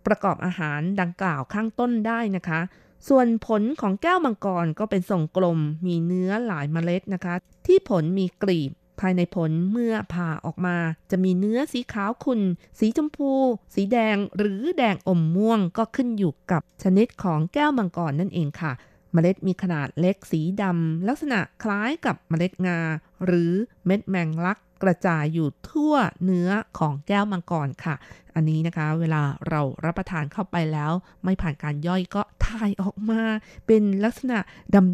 [0.08, 2.60] ประกอบอาหารดังกล่าวข้างต้นได้นะคะ
[3.08, 7.36] ส่วนผลของแก้วมังกรก็เป็นทรงกลม มีเนื้อหลายเมล็ดนะคะ
[7.66, 10.78] ที่ผลมีกลีบ ภายในผลเมื่อผ่าออกมา
[11.12, 12.42] จะมีเนื้อสีขาวขุ่น
[12.80, 13.32] สีชมพู
[13.76, 18.72] สีแดงหรือแดงอมม่วงก็ขึ้นอยู่กับชนิดของแก้วมังกรนั่นเองค่ะ
[19.14, 22.80] เมล็ดมีขนาดเล็กสีดำลักษณะคล้ายกับเมล็ดงา
[23.26, 23.52] หรือ
[23.86, 27.96] เม็ดแมงลัก กระจายอยู่ทั่วเนื้อของแก้วมังกรค่ะ
[28.36, 30.92] อันนี้นะคะเวลาเรารับประทานเข้าไปแล้ว
[31.24, 33.22] ไม่ผ่านการย่อยก็ถ่ายออกมา
[33.68, 34.40] เป็นลักษณะ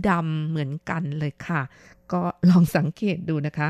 [0.10, 1.62] ดำๆเหมือนกันเลยค่ะ
[2.14, 3.70] ก็ลองสังเกตดูนะคะ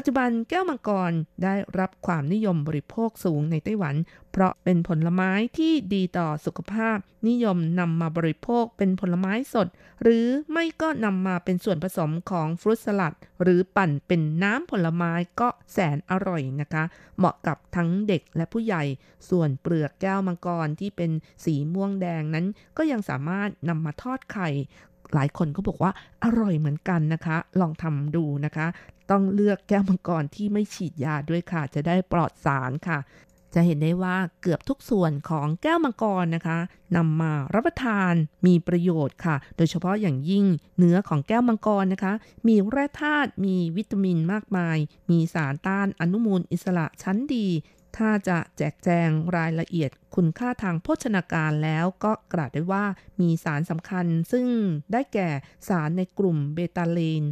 [0.00, 1.12] ปัจจุบันแก้วมังกร
[1.44, 3.94] ได้รับความนิยมบริโภคสูงในไต้หวัน
[4.32, 9.66] เพราะเป็นผลไม้ที่ดีต่อสุขภาพ นิยมนำมาบริโภคเป็นผลไม้สด
[10.02, 16.84] หรือไม่ก็นำมาเป็นส่วนผสมของฟรุตสลัด หรือปั่นเป็นน้ำผลไม้ก็แสนอร่อยนะคะ
[17.18, 18.84] เหมาะกับทั้งเด็กและผู้ใหญ่
[19.30, 21.10] ส่วนเปลือกแก้วมังกรที่เป็น
[21.44, 22.46] สีม่วงแดงนั้น
[22.76, 24.48] ก็ยังสามารถนำมาทอดไข่
[25.14, 25.90] หลายคนก็บอกว่า
[26.24, 28.66] อร่อยเหมือนกันนะคะ ลองทำดูนะคะ
[29.10, 32.98] ต้องเลือกแก้วมังกรที่ไม่ฉีดยาด้วยค่ะ จะได้ปลอดสารค่ะ
[33.54, 36.58] จะเห็นได้ว่าเกือบทุกส่วนของแก้วมังกรนะคะ
[36.96, 38.12] นำมารับประทาน
[38.46, 40.46] มีประโยชน์ค่ะ โดยเฉพาะอย่างยิ่ง
[40.78, 42.12] เนื้อของแก้วมังกรนะคะ
[42.48, 44.78] มีแร่ธาตุมีวิตามินมากมาย
[45.10, 47.46] มีสารต้านอนุมูลอิสระชั้นดี
[47.98, 52.84] ถ้าจะแจกแจงรายละเอียดคุณค่าทางโภชนาการแล้วก็กล่าวได้ว่า
[53.20, 54.46] มีสารสำคัญซึ่ง
[54.92, 55.28] ได้แก่
[55.68, 57.22] สารในกลุ่มเบตาเลน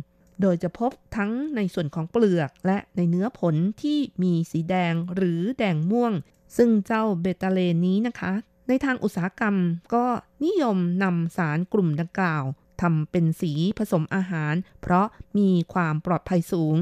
[0.40, 6.12] โดยจะพบทั้งในส่วนของเปลือกและในเนื้อผลที่มีสีแดงหรือแดงม่วง
[6.56, 8.32] ซึ่งเจ้าเบตาเลนนี้นะคะ
[8.68, 9.56] ในทางอุตสาหกรรม
[9.94, 10.04] ก็
[10.44, 12.44] นิยมนำสารกลุ่มดังกล่าว
[12.82, 15.06] ทำเป็นสีผสมอาหาร เพราะ
[15.38, 16.76] มีความปลอดภัยสูง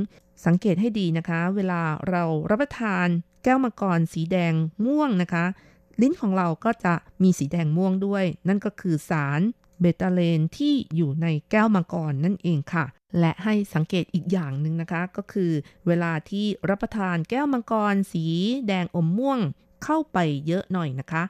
[0.47, 3.09] สังเกตให้ดีนะคะ เวลาเรารับประทาน
[3.45, 4.53] แก้วมังกรสีแดง
[4.84, 5.45] ม่วงนะคะ
[6.01, 9.40] ลิ้นของเราก็จะมีสีแดงม่วงด้วย นั่นก็คือสาร
[9.80, 12.84] เบตาเลนที่อยู่ในแก้วมังกรนั่นเองค่ะ
[13.20, 15.53] และให้สังเกตอีกอย่างหนึ่งนะคะ ก็คือ
[15.86, 18.26] เวลาที่รับประทานแก้วมังกรสี
[18.68, 19.38] แดงอมม่วง
[19.84, 21.22] เข้าไปเยอะหน่อยนะคะ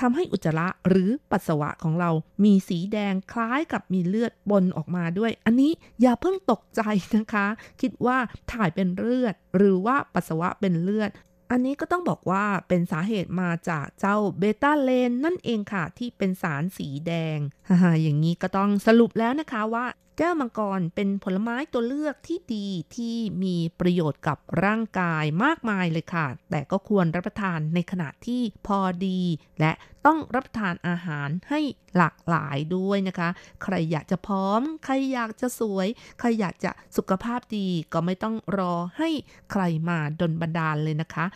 [0.00, 2.10] ทำให้อุจจาระหรือปัสสาวะของเรา
[2.44, 6.80] มีสีแดงคล้ายกับมีเลือดปนออกมาด้วย อันนี้อย่าเพิ่งตกใจ
[7.16, 7.46] นะคะ
[7.80, 8.18] คิดว่า
[8.52, 11.10] ถ่ายเป็นเลือด หรือว่าปัสสาวะเป็นเลือด
[11.50, 17.38] อันนี้ก็ต้องบอกว่าเป็นสาเหตุมาจากเจ้าเบต้าเลนนั่นเองค่ะ ที่เป็นสารสีแดง
[17.68, 19.86] ฮ่าอย่างนี้ก็ต้องสรุปแล้วนะคะว่า
[20.20, 22.66] แก้วมังกรเป็นผลไม้ตัวเลือกที่ดี
[22.96, 29.20] ที่มีประโยชน์กับร่างกายมากมายเลยค่ะ แต่ก็ควรรับประทานในขณะที่พอดี
[29.60, 29.72] และ
[30.06, 31.60] ต้องรับประทานอาหารให้
[31.96, 33.28] หลากหลายด้วยนะคะ
[33.62, 35.88] ใครอยากจะพร้อม ใครอยากจะสวย
[36.18, 39.08] ใครอยากจะสุขภาพดีก็ไม่ต้องรอให้
[39.52, 41.26] ใครมาดนบันดาลเลยนะคะ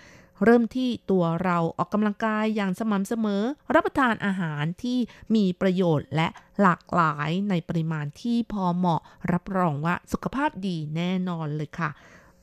[0.45, 3.43] เริ่มที่ตัวเราออกกำลังกายอย่างสม่ำเสมอ
[3.75, 4.99] รับประทานอาหารที่
[5.35, 6.29] มีประโยชน์และ
[6.63, 9.01] หลากหลายในปริมาณที่พอเหมาะ
[9.33, 11.91] รับรองว่าสุขภาพดีแน่นอนเลยค่ะ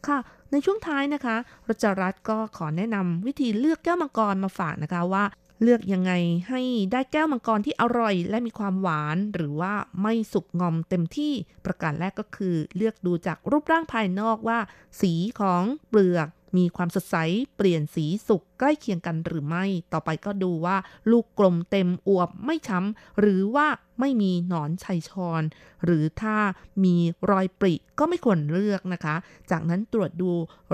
[0.08, 0.20] ค่ะ
[0.52, 1.36] ในช่วงท้ายนะคะ
[1.68, 5.26] รจรัตก็ขอแนะนำวิธีเลือกแก้วมังกรมาฝากนะคะว่า
[5.64, 6.12] เลือกยังไง
[6.50, 11.34] ให้ได้แก้วมังกรที่อร่อย และมีความหวานหรือว่าไม่สุกงอมเต็มที่
[11.66, 14.60] ประการแรกก็คือ เลือกดูจากรูปร่างภายนอกว่า
[15.02, 16.28] สีของเปลือก
[16.58, 17.16] มีความสดใส
[17.58, 20.78] เปลี่ยนสีสุก ใกล้เคียงกันหรือไม่ ต่อไปก็ดูว่า
[21.12, 23.68] ลูกกลมเต็มอวบไม่ช้ำหรือว่า
[24.00, 25.44] ไม่มีหนอนชัยชอน
[25.86, 26.38] หรือถ้า
[26.84, 26.96] มี
[27.32, 29.16] รอยปริก็ไม่ควรเลือกนะคะ
[29.52, 30.32] จากนั้นตรวจดู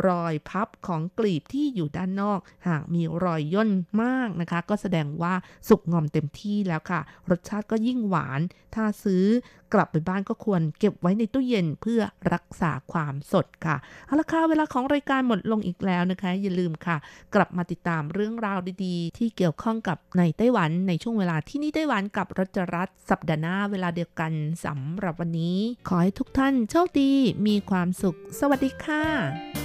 [0.07, 3.71] รอยพับของกลีบที่อยู่ด้านนอก หากมีรอยย่น
[4.03, 5.33] มากนะคะ ก็แสดงว่า
[5.67, 8.41] สุกงอมเต็มที่แล้วค่ะ รสชาติก็ยิ่งหวาน
[8.75, 9.25] ถ้าซื้อ
[9.73, 12.01] กลับไปบ้านก็ควรเก็บไว้ในตู้เย็นเพื่อ
[12.33, 13.75] รักษาความสดค่ะ
[14.05, 16.97] เอาละค่ะเวลาของรายการหมดลงอีกแล้วนะคะ อย่าลืมค่ะ
[17.35, 24.31] กลับมาติติดตามเรื่องราวดีๆ ที่เกี่ยวข้องกับในไต้หวันในช่วงเวลาที่นี่ไต้หวันกับรัชรัตน์สัปดาห์หน้าเวลาเดียวกัน
[24.65, 25.57] สำหรับวันนี้
[25.87, 27.11] ขอให้ทุกท่านโชคดี
[27.47, 29.64] มีความสุข สวัสดีค่ะ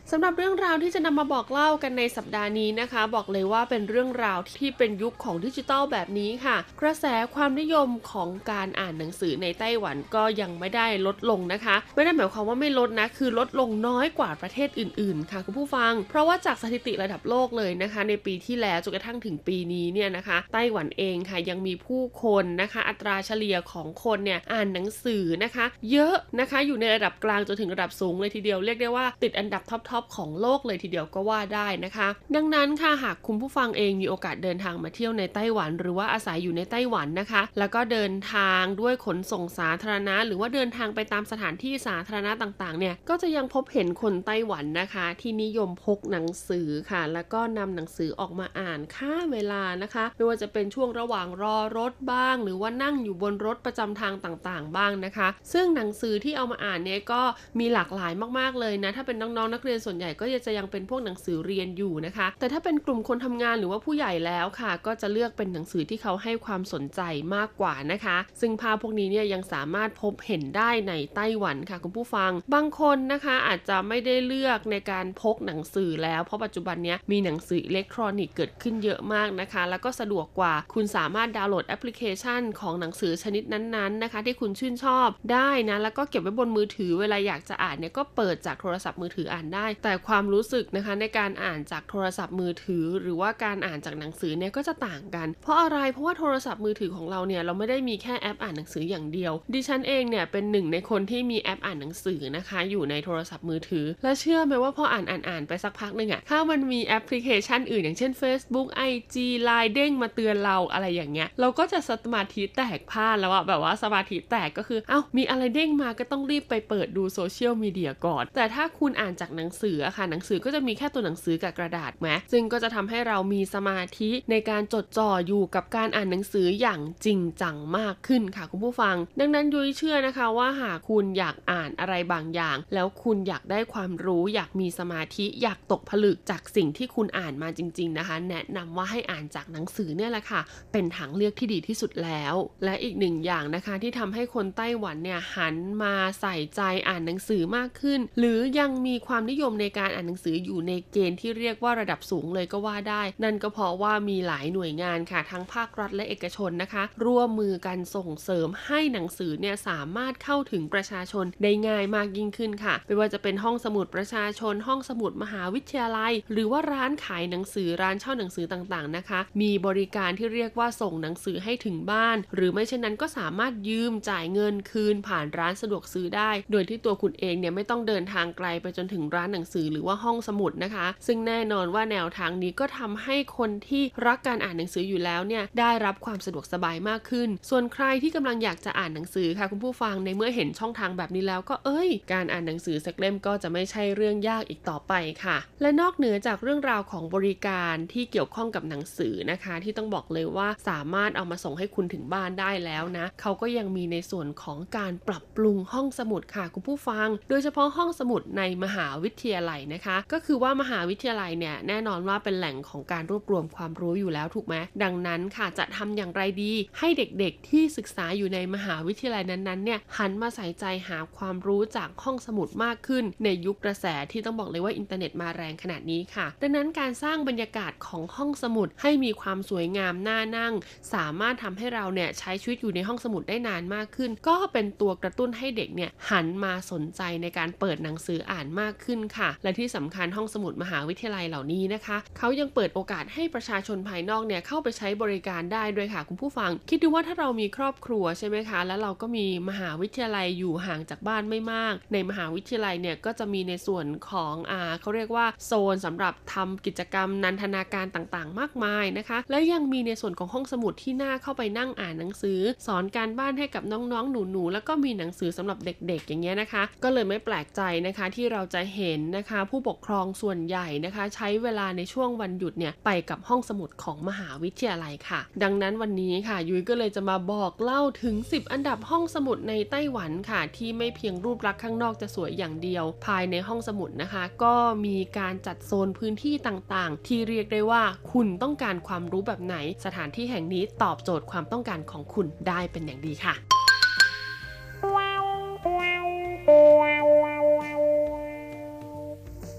[0.13, 7.05] สำหรับเรื่องราวที่จะนำมาบอกเล่ากันในสัปดาห์นี้นะคะ บอกเลยว่าเป็นเรื่องราวที่เป็นยุคของดิจิทัลแบบนี้ค่ะ กระแส
[7.35, 52.35] ความนิยมของการอ่านหนังสือในไต้หวันก็ยังไม่ได้ลดลงนะคะ ไม่ได้หมายความว่าไม่ลดนะ คือลดลงน้อยกว่าประเทศอื่นๆ ค่ะคุณผู้ฟัง เพราะว่าจากสถิติระดับโลกเลยนะคะ ในปีที่แล้วจนกระทั่งถึงปีนี้เนี่ยนะคะ ไต้หวันเองค่ะยังมีผู้คนนะคะ อัตราเฉลี่ยของคนเนี่ยอ่านหนังสือนะคะ เยอะนะคะอยู่ในระดับกลางจนถึงระดับสูงเลยทีเดียวเรียกได้ว่าติดอันดับท็อปๆของโลกเลยทีเดียวก็ว่าได้นะคะ ดังนั้นค่ะหากคุณผู้ฟังเองมีโอกาสเดินทางมาเที่ยวในไต้หวัน หรือว่าอาศัยอยู่ในไต้หวันนะคะ แล้วก็เดินทางด้วยขนส่งสาธารณะ หรือว่าเดินทางไปตามสถานที่สาธารณะต่างๆเนี่ยก็จะยังพบเห็นคนไต้หวันนะคะ ที่นิยมพกหนังสือค่ะ แล้วก็นำหนังสือออกมาอ่านค่าเวลานะคะ ไม่ว่าจะเป็นช่วงระหว่างรอรถบ้าง
[52.43, 57.21] หรือว่านั่งอยู่บนรถประจำทางต่างๆ บ้างนะคะ ซึ่งหนังสือที่เอามาอ่านเนี่ยก็
[57.59, 67.01] มีหลากหลายมากๆเลยนะถ้าเป็นน้องๆนักเรียนส่วนนใหญ่ก็จะยังเป็นพวกหนังสือเรียนอยู่นะคะ แต่ถ้าเป็นกลุ่มคนทำงานหรือว่าผู้ใหญ่แล้วค่ะ ก็จะเลือกเป็นหนังสือที่เขาให้ความสนใจ
[67.35, 109.15] มากกว่านะคะ ซึ่งภาพพวกนี้เนี่ยยังสามารถพบเห็นได้ในไต้หวันค่ะคุณผู้ฟัง บางคนนะคะอาจจะไม่ได้เลือกในการพกหนังสือแล้ว เพราะปัจจุบันนี้มีหนังสืออิเล็กทรอนิกส์เกิดขึ้นเยอะมากนะคะ แล้วก็สะดวกกว่า คุณสามารถดาวน์โหลดแอปพลิเคชัน ของหนังสือชนิดนั้นๆนะคะ ที่คุณชื่นชอบได้นะ แล้วก็เก็บไว้บนมือถือเวลาอยากจะอ่านเนี่ยก็เปิดจากโทรศัพท์มือถืออ่านได้แต่ความรู้สึกนะคะในการอ่านจากโทรศัพท์มือถือ หรือว่าการอ่านจากหนังสือเนี่ยก็จะต่างกัน เพราะอะไรเพราะว่าโทรศัพท์มือถือของเราเนี่ยเราไม่ได้มีแค่แอปอ่านหนังสืออย่างเดียว ดิฉันเองเนี่ยเป็นหนึ่งในคนที่มีแอปอ่านหนังสือนะคะ อยู่ในโทรศัพท์มือถือ และเชื่อไหมว่าพออ่านอ่านอ่านไปสักพักหนึ่งอะถ้ามันมีแอปพลิเคชันอื่นอย่างเช่น Facebook IG
[109.47, 140.41] Line เด้งมาเตือนเราอะไรอย่างเงี้ยเราก็จะสมาธิแตกพลาดแล้วอะแบบว่าสมาธิแตกก็คือเอ้ามีอะไรเด้งมาก็ต้องรีบไปเปิดดูโซเชียลมีเดียก่อน แต่ถ้าคุณอ่านจากหนังสืออะค่ะหนังสือก็จะมีแค่ตัวหนังสือกับกระดาษไหมซึ่งก็จะทำให้เรามีสมาธิในการจดจ่ออยู่กับการอ่านหนังสืออย่างจริงจังมากขึ้นค่ะคุณผู้ฟัง ดังนั้นยุ้ยเชื่อนะคะว่าหากคุณอยากอ่านอะไรบางอย่าง แล้วคุณอยากได้ความรู้อยากมีสมาธิอยากตกผลึกจากสิ่งที่คุณอ่านมาจริง ๆนะคะ แนะนำว่าให้อ่านจากหนังสือเนี่ยแหละค่ะ
[140.71, 142.35] เป็นทางเลือกที่ดีที่สุดแล้ว
[142.65, 199.53] และอีกหนึ่งอย่างนะคะที่ทำให้คนไต้หวันเนี่ยหันมาใส่ใจอ่านหนังสือมากขึ้น หรือยังมีความนิยมในการอ่านหนังสืออยู่ในเกณฑ์ที่เรียกว่าระดับสูงเลยก็ว่าได้ นั่นก็เพราะว่ามีหลายหน่วยงานค่ะ ทั้งภาครัฐและเอกชนนะคะ ร่วมมือกันส่งเสริมให้หนังสือเนี่ยสามารถเข้าถึงประชาชนได้ง่ายมากยิ่งขึ้นค่ะ ไม่ว่าจะเป็นห้องสมุดประชาชน ห้องสมุดมหาวิทยาลัย หรือว่าร้านขายหนังสือร้านเช่าหนังสือต่างๆนะคะ มีบริการที่เรียกว่าส่งหนังสือให้ถึงบ้าน หรือไม่เช่นนั้นก็สามารถยืมจ่ายเงินคืนผ่านร้านสะดวกซื้อได้ โดยที่ตัวคุณเองเนี่ยไม่ต้องเดินทางไกลไปจนถึงร้านหนังสือหรือว่าห้องสมุดนะคะ ซึ่งแน่นอนว่าแนวทางนี้ก็ทำให้คนที่รักการอ่านหนังสืออยู่แล้วเนี่ยได้รับความสะดวกสบายมากขึ้น ส่วนใครที่กำลังอยากจะอ่านหนังสือค่ะคุณผู้ฟังในเมื่อเห็นช่องทางแบบนี้แล้วก็เอ้ย การอ่านหนังสือสักเล่มก็จะไม่ใช่เรื่องยากอีกต่อไปค่ะ และนอกเหนือจากเรื่องราวของบริการที่เกี่ยวข้องกับหนังสือนะคะ
[199.63, 230.53] ที่ต้องบอกเลยว่าสามารถเอามาส่งให้คุณถึงบ้านได้แล้วนะ เขาก็ยังมีในส่วนของการปรับปรุงห้องสมุดค่ะคุณผู้ฟัง โดยเฉพาะห้องสมุดในมหาวิทยาลัยนะคะ ก็คือว่ามหาวิทยาลัยเนี่ยแน่นอนว่าเป็นแหล่งของการรวบรวมความรู้อยู่แล้วถูกไหมดังนั้นค่ะจะทำอย่างไรดี ให้เด็กๆที่ศึกษาอยู่ในมหาวิทยาลัยนั้นๆเนี่ยหันมาใส่ใจหาความรู้จากห้องสมุดมากขึ้น ในยุคกระแสที่ต้องบอกเลยว่าอินเทอร์เน็ตมาแรงขนาดนี้ค่ะ ดังนั้นการสร้างบรรยากาศของห้องสมุดให้มีความสวยงามน่านั่ง
[230.93, 276.37] สามารถทำให้เราเนี่ยใช้ชีวิตอยู่ในห้องสมุดได้นานมากขึ้น ก็เป็นตัวกระตุ้นให้เด็กเนี่ยหันมาสนใจในการเปิดหนังสืออ่านมากขึ้นค่ะค่ะ และที่สำคัญห้องสมุดมหาวิทยาลัยเหล่านี้นะคะ เขายังเปิดโอกาสให้ประชาชนภายนอกเนี่ยเข้าไปใช้บริการได้ด้วยค่ะคุณผู้ฟัง คิดดูว่าถ้าเรามีครอบครัวใช่ไหมคะ แล้วเราก็มีมหาวิทยาลัยอยู่ห่างจากบ้านไม่มาก ในมหาวิทยาลัยเนี่ยก็จะมีในส่วนของอ่าเขาเรียกว่าโซนสำหรับทำกิจกรรมนันทนาการต่างๆ มากมายนะคะ และยังมีในส่วนของห้องสมุดที่น่าเข้าไปนั่งอ่านหนังสือ สอนการบ้านให้กับน้องๆหนูๆแล้วก็มีหนังสือสำหรับเด็กๆ อย่างเงี้ยนะคะ ก็เลยไม่แปลกใจนะคะที่เราจะเห็นนะคะ ผู้ปกครองส่วนใหญ่นะคะ ใช้เวลาในช่วงวันหยุดเนี่ยไปกับห้องสมุดของมหาวิทยาลัยค่ะ ดังนั้นวันนี้ค่ะ
[276.49, 284.55] ยุ้ยก็เลยจะมาบอกเล่าถึง 10 อันดับห้องสมุดในไต้หวันค่ะ ที่ไม่เพียงรูปลักษณ์ข้างนอกจะสวยอย่างเดียว ภายในห้องสมุดนะคะ ก็
[284.85, 289.55] มีการจัดโซนพื้นที่ต่างๆ ที่เรียกได้ว่า คุณต้องการความรู้แบบไหน
[289.85, 293.35] สถานที่แห่งนี้ตอบโจทย์ความต้องการของคุณได้เป็นอย่างดีค่ะ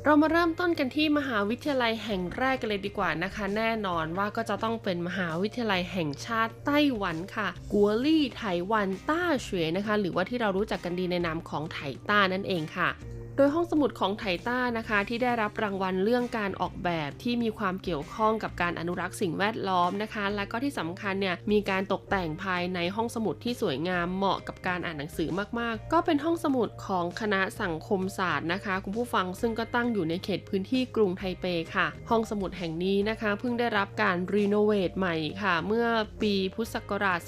[0.05, 11.79] เรามาเริ่มต้นกันที่มหาวิทยาลัยแห่งแรกกันเลยดีกว่านะคะ แน่นอนว่าก็จะต้องเป็นมหาวิทยาลัยแห่งชาติไต้หวันค่ะ กัวลี่ไต้หวันต้าเฉวยนะคะ หรือว่าที่เรารู้จักกันดีในนามของไถ
[12.09, 12.89] ต้านั่นเองค่ะ
[13.37, 25.29] โดยห้องสมุดของไถต้านะคะที่ได้รับรางวัลเรื่องการออกแบบที่มีความเกี่ยวข้องกับการอนุรักษ์สิ่งแวดล้อมนะคะ และก็ที่สำคัญเนี่ยมีการตกแต่งภายในห้องสมุดที่สวยงามเหมาะกับการอ่านหนังสือ
[25.59, 35.87] มากๆ ก็เป็นห้องสมุดของคณะสังคมศาสตร์นะคะ คุณผู้ฟังซึ่งก็ตั้งอยู่ในเขตพื้นที่กรุงไทเปค่ะ ห้องสมุดแห่งนี้นะคะ เพิ่งได้รับการรีโนเวทใหม่ค่ะ เมื่อ
[36.23, 37.21] ปีพุทธศักราช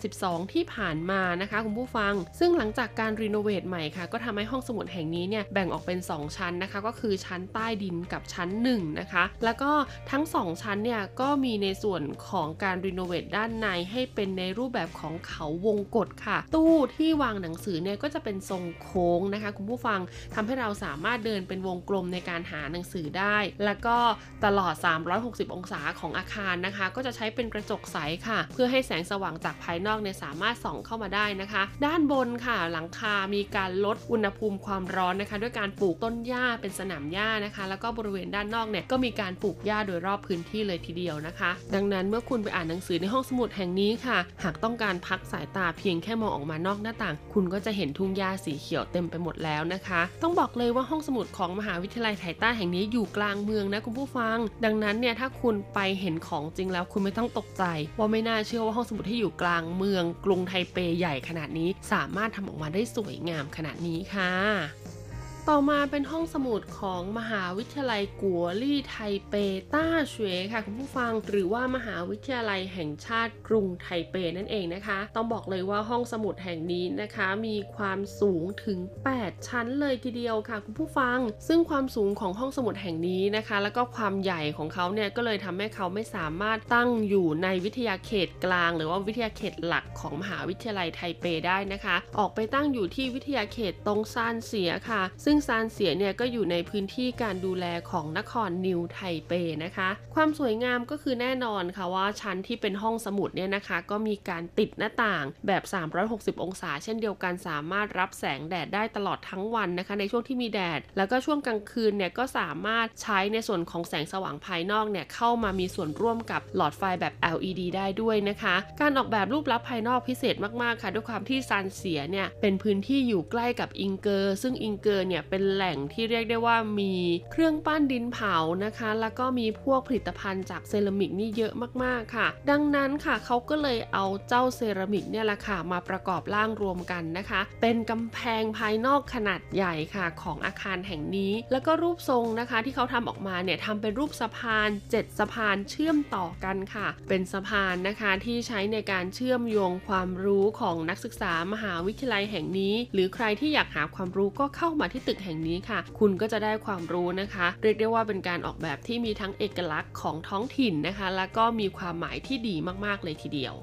[0.00, 9.70] 2012 ที่ผ่านมานะคะ คุณผู้ฟัง ซึ่งหลังจากการรีโนเวทใหม่ค่ะ ก็ทำให้ห้องสมุดแห่งนี้เนี่ยแบ่งออกเป็น 2 ชั้นนะคะ ก็คือชั้นใต้ดินกับชั้น1นะคะ แล้วก็
[10.10, 20.00] ทั้ง 2 ชั้นเนี่ยก็มีในส่วนของการรีโนเวทด้านในให้เป็นในรูปแบบของเขาวงกฏค่ะ ตู้ที่วางหนังสือเนี่ยก็จะเป็นทรงโค้งนะคะ คุณผู้ฟัง
[20.34, 23.96] ทำให้เราสามารถเดินเป็นวงกลมในการหาหนังสือได้ แล้วก็
[24.44, 24.74] ตลอด
[25.14, 27.96] 360 องศาของอาคารนะคะ ก็จะใช้เป็นกระจกใส
[28.26, 57.64] ค่ะ เพื่อให้แสงสว่างจากภายนอกเนี่ยสามารถส่องเข้ามาได้นะคะ ด้านบนค่ะหลังคา มีการลดอุณหภูมิความร้อนนะคะด้วยการปลูกต้นหญ้าเป็นสนามหญ้านะคะ แล้วก็บริเวณด้านนอกเนี่ยก็มีการปลูกหญ้าโดยรอบพื้นที่เลยทีเดียวนะคะ ดังนั้นเมื่อคุณไปอ่านหนังสือในห้องสมุดแห่งนี้ค่ะ หากต้องการพักสายตาเพียงแค่มองออกมานอกหน้าต่าง คุณก็จะเห็นทุ่งหญ้าสีเขียวเต็มไปหมดแล้วนะคะ ต้องบอกเลยว่าห้องสมุดของมหาวิทยาลัยไถต้าแห่งนี้อยู่กลางเมืองนะคุณผู้ฟัง ดังนั้นเนี่ยถ้าคุณไปเห็นของจริงแล้วคุณไม่ต้องตกใจ
[57.98, 65.01] ว่าไม่น่าเชื่อว่าห้องสมุดที่อยู่กลางเมืองกรุงไทเปใหญ่ขนาดนี้ สามารถทำออกมาได้สวยงามขนาดนี้ค่ะ
[65.50, 68.96] ต่อมาเป็นห้องสมุดของมหาวิทยาลัยกัวลี่ไท
[69.28, 69.34] เป
[69.74, 78.78] ต้าเฉวยค่ะคุณผู้ฟังหรือว่ามหาวิทยาลัยแห่งชาติกรุงไทเปนั่นเองนะคะ ต้องบอกเลยว่าห้องสมุดแห่งนี้นะคะ มีความสูงถึง
[79.14, 81.18] 8 ชั้นเลยทีเดียวค่ะคุณผู้ฟัง
[81.48, 99.32] ซึ่งความสูงของห้องสมุดแห่งนี้นะคะ แล้วก็ความใหญ่ของเขาเนี่ยก็เลยทำให้เขาไม่สามารถตั้งอยู่ในวิทยาเขตกลาง หรือว่าวิทยาเขตหลักของมหาวิทยาลัยไทเปได้นะคะ ออกไปตั้งอยู่ที่วิทยาเขตตรงซานเสียค่ะซึ่งซานเสียเนี่ยก็อยู่ในพื้นที่การดูแลของนครนิวไทเป
[99.64, 105.62] นะคะ ความสวยงามก็คือแน่นอนค่ะว่าชั้นที่เป็นห้องสมุดเนี่ยนะคะ ก็มีการติดหน้าต่างแบบ
[106.02, 126.94] 360 องศา เช่นเดียวกันสามารถรับแสงแดดได้ตลอดทั้งวันนะคะ ในช่วงที่มีแดด แล้วก็ช่วงกลางคืนเนี่ยก็สามารถใช้ในส่วนของแสงสว่างภายนอกเนี่ยเข้ามามีส่วนร่วมกับหลอดไฟแบบ LED ได้ด้วยนะคะ การออกแบบรูปลักษณ์ภายนอกพิเศษมากๆค่ะ ด้วยความที่ซานเสียเนี่ยเป็นพื้นที่อยู่ใกล้กับอิงเกอร์ ซึ่งอิงเกอร์เนี่ยเป็นแหล่งที่เรียกได้ว่ามี
[127.32, 131.52] เครื่องปั้นดินเผานะคะ แล้วก็มีพวกผลิตภัณฑ์จากเซรามิกนี่เยอะ
[131.84, 162.56] มากๆค่ะ ดังนั้นค่ะเขาก็เลยเอาเจ้าเซรามิกเนี่ยแหละค่ะมาประกอบร่างรวมกันนะคะ เป็นกำแพงภายนอกขนาดใหญ่ค่ะของอาคารแห่งนี้ แล้วก็รูปทรงนะคะที่เขาทำออกมาเนี่ยทำเป็นรูปสะพาน 7 สะพานเชื่อมต่อกันค่ะ เป็นสะพานนะคะที่ใช้ในการเชื่อมโยงความรู้ของนักศึกษามหาวิทยาลัยแห่งนี้ หรือใครที่อยากหาความรู้ก็เข้ามาที่ตึกแห่งนี้ค่ะ คุณก็จะได้ความรู้นะคะ เรียกได้ว่าเป็นการออกแบบที่มีทั้งเอกลักษณ์ของท้องถิ่นนะคะ แล้วก็มีความหมายที่ดี
[162.86, 163.54] มากๆเลยทีเดียว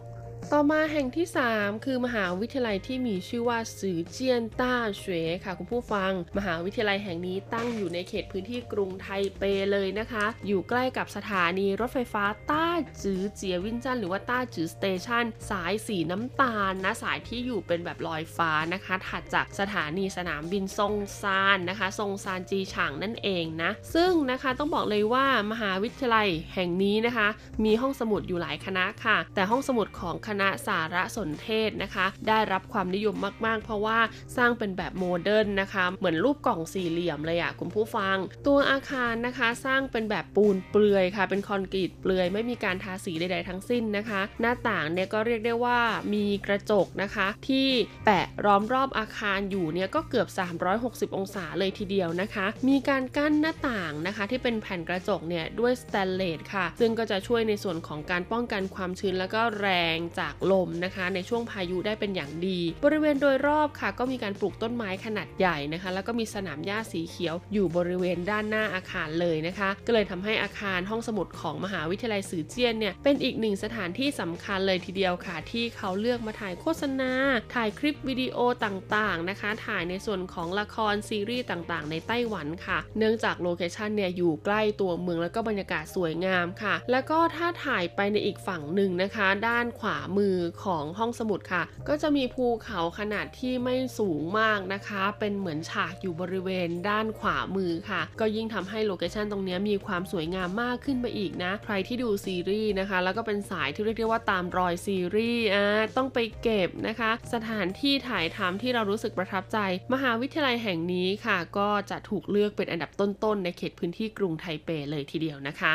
[0.54, 12.68] ต่อมาแห่งที่ 3 คือมหาวิทยาลัยที่มีชื่อว่าซือเจียนต้าเฉวค่ะคุณผู้ฟัง มหาวิทยาลัยแห่งนี้ตั้งอยู่ในเขตพื้นที่กรุงไทเปเลยนะคะ อยู่ใกล้กับสถานีรถไฟฟ้าต้า
[13.04, 27.28] จือเจียวินจันหรือว่าต้าจือสเตชันสายสีน้ำตาลนะสายที่อยู่เป็นแบบลอยฟ้านะคะ ถัดจากสถานีสนามบินซงซานนะคะซงซานจีฉางนั่นเองนะ ซึ่งนะคะต้องบอกเลยว่ามหาวิทยาลัยแห่งนี้นะคะ
[27.66, 33.16] มีห้องสมุดอยู่หลายคณะค่ะ แต่ห้องสมุดของคณะณะสารสนเทศนะคะ ได้รับความนิยม
[33.46, 34.00] มาก ๆ เพราะว่า
[34.38, 38.16] สร้างเป็นแบบโมเดิร์นนะคะ เหมือนรูปกล่องสี่เหลี่ยมเลยอะคุณผู้ฟัง
[38.48, 45.80] ตัวอาคารนะคะสร้างเป็นแบบปูนเปลือยค่ะ เป็นคอนกรีตเปลือยไม่มีการทาสีใด ๆ ทั้งสิ้นนะคะ หน้าต่างเนี่ยก็เรียกได้ว่า
[46.14, 47.70] มีกระจกนะคะ ที่
[48.06, 50.28] แปะล้อมรอบอาคารอยู่เนี่ยก็เกือบ
[50.74, 77.12] 360 องศาเลยทีเดียวนะคะ มีการกั้นหน้าต่างนะคะ ที่เป็นแผ่นกระจกเนี่ยด้วยสแตนเลสค่ะ ซึ่งก็จะช่วยในส่วนของการป้องกันความชื้นแล้วก็แรงจากลมนะคะ ในช่วงพายุได้เป็นอย่างดี บริเวณโดยรอบค่ะ ก็มีการปลูกต้นไม้ขนาดใหญ่นะคะ แล้วก็มีสนามหญ้าสีเขียวอยู่บริเวณด้านหน้าอาคารเลยนะคะ ก็เลยทำให้อาคารห้องสมุดของมหาวิทยาลัยสือเจียนเนี่ยเป็นอีกหนึ่งสถานที่สำคัญเลยทีเดียวค่ะ ที่เขาเลือกมาถ่ายโฆษณา
[77.56, 109.58] ถ่ายคลิปวิดีโอต่างๆนะคะ ถ่ายในส่วนของละครซีรีส์ต่างๆ ในไต้หวันค่ะ เนื่องจากโลเคชันเนี่ยอยู่ใกล้ตัวเมืองแล้วก็บรรยากาศสวยงามค่ะ แล้วก็ถ้าถ่ายไปในอีกฝั่งหนึ่งนะคะ ด้านขวามือของห้องสมุดค่ะ ก็จะมีภูเขาขนาดที่ไม่สูงมากนะคะ เป็นเหมือนฉากอยู่บริเวณด้านขวามือค่ะ ก็ยิ่งทำให้โลเคชันตรงนี้มีความสวยงามมากขึ้นไปอีกนะ ใครที่ดูซีรีส์นะคะ แล้วก็เป็นสายที่เรียกได้ว่าตามรอยซีรีส์อ่าต้องไปเก็บนะคะ สถานที่ถ่ายทำที่เรารู้สึกประทับใจ
[109.94, 115.74] มหาวิทยาลัยแห่งนี้ค่ะ ก็จะถูกเลือกเป็นอันดับต้นๆ ในเขตพื้นที่กรุงไทเปเลยทีเดียวนะคะ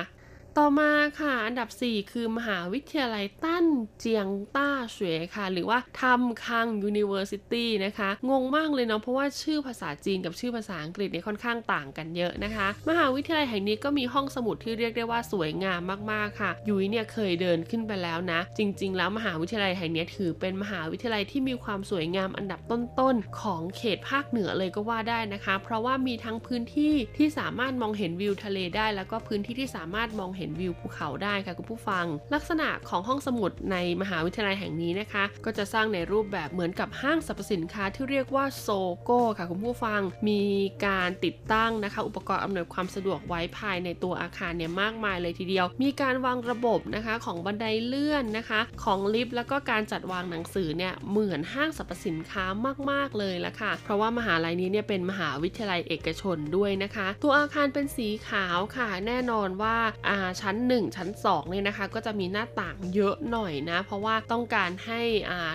[0.59, 3.67] ต่อมาค่ะอันดับ 4 คือมหาวิทยาลัยตั้น
[3.99, 15.81] เจียงต้าเสวยค่ะ หรือว่าทำคัง University นะคะ งงมากเลยเนาะเพราะว่าชื่อภาษาจีนกับชื่อภาษาอังกฤษเนี่ยค่อนข้างต่างกันเยอะนะคะ มหาวิทยาลัยแห่งนี้ก็มีห้องสมุดที่เรียกได้ว่าสวยงาม
[16.13, 38.69] มากๆค่ะ ยุ้ยเนี่ยเคยเดินขึ้นไปแล้วนะ จริง ๆ แล้วมหาวิทยาลัยแห่งนี้ถือเป็นมหาวิทยาลัยที่มีความสวยงามอันดับต้นๆของเขตภาคเหนือเลยก็ว่าได้นะคะ เพราะว่ามีทั้งพื้นที่ที่สามารถมองเห็นวิวทะเลได้ แล้วก็พื้นที่ที่สามารถมองเห็น็นวิวภูเขาได้ค่ะคุณผู้ฟัง ลักษณะของห้องสมุดในมหาวิทยาลัยแห่งนี้นะคะ ก็จะสร้างในรูปแบบเหมือนกับห้างสรรพสินค้าที่เรียกว่าโซ
[39.03, 40.43] โก้ค่ะคุณผู้ฟัง มี
[40.87, 52.45] การติดตั้งนะคะ อุปกรณ์อำนวยความสะดวกไว้ภายในตัวอาคารเนี่ยมากมายเลยทีเดียว มีการวางระบบนะคะของบันไดเลื่อนนะคะ ของลิฟต์แล้วก็การจัดวางหนังสือเนี่ยเหมือนห้างสรรพสินค้า
[52.91, 59.77] มาก ๆเลยละค่ะ เพราะว่ามหาลัยนี้เนี่ยเป็นมหาวิทยาลัยเอกชนด้วยนะคะ ตัวอาคารเป็นสีขาวค่ะ แน่นอนว่า
[60.09, 65.01] อ่าชั้น 1 ชั้น2เนี่ยนะคะ ก็จะมีหน้าต่างเยอะหน่อยนะ เพราะว่าต้องการให้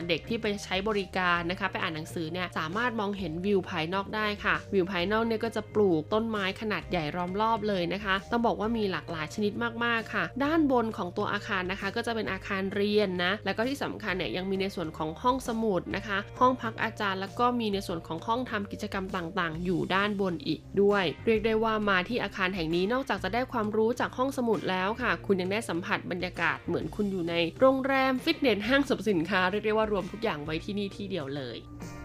[0.08, 9.54] เด็กที่ไปใช้บริการนะคะ ไปอ่านหนังสือเนี่ยสามารถมองเห็นวิวภายนอกได้ค่ะ วิวภายนอกเนี่ยก็จะปลูกต้นไม้ขนาดใหญ่ล้อมรอบเลยนะคะ ต้องบอกว่ามีหลากหลายชนิด
[9.86, 31.58] มากๆค่ะ ด้านบนของตัวอาคารนะคะ ก็จะเป็นอาคารเรียนนะ แล้วก็ที่สำคัญเนี่ยยังมีในส่วนของห้องสมุดนะคะ ห้องพักอาจารย์ แล้วก็มีในส่วนของห้องทำกิจกรรมต่างๆ อยู่ด้านบนอีกด้วย เรียกได้ว่ามาที่อาคารแห่งนี้นอกจากจะได้ความรู้จากห้องสมุดแล้วค่ะ คุณยังได้สัมผัสบรรยากาศเหมือนคุณอยู่ในโรงแรมฟิตเนสห้างสรรพสินค้าเรียกได้ว่ารวมทุกอย่างไว้ที่นี่ที่เดียวเลย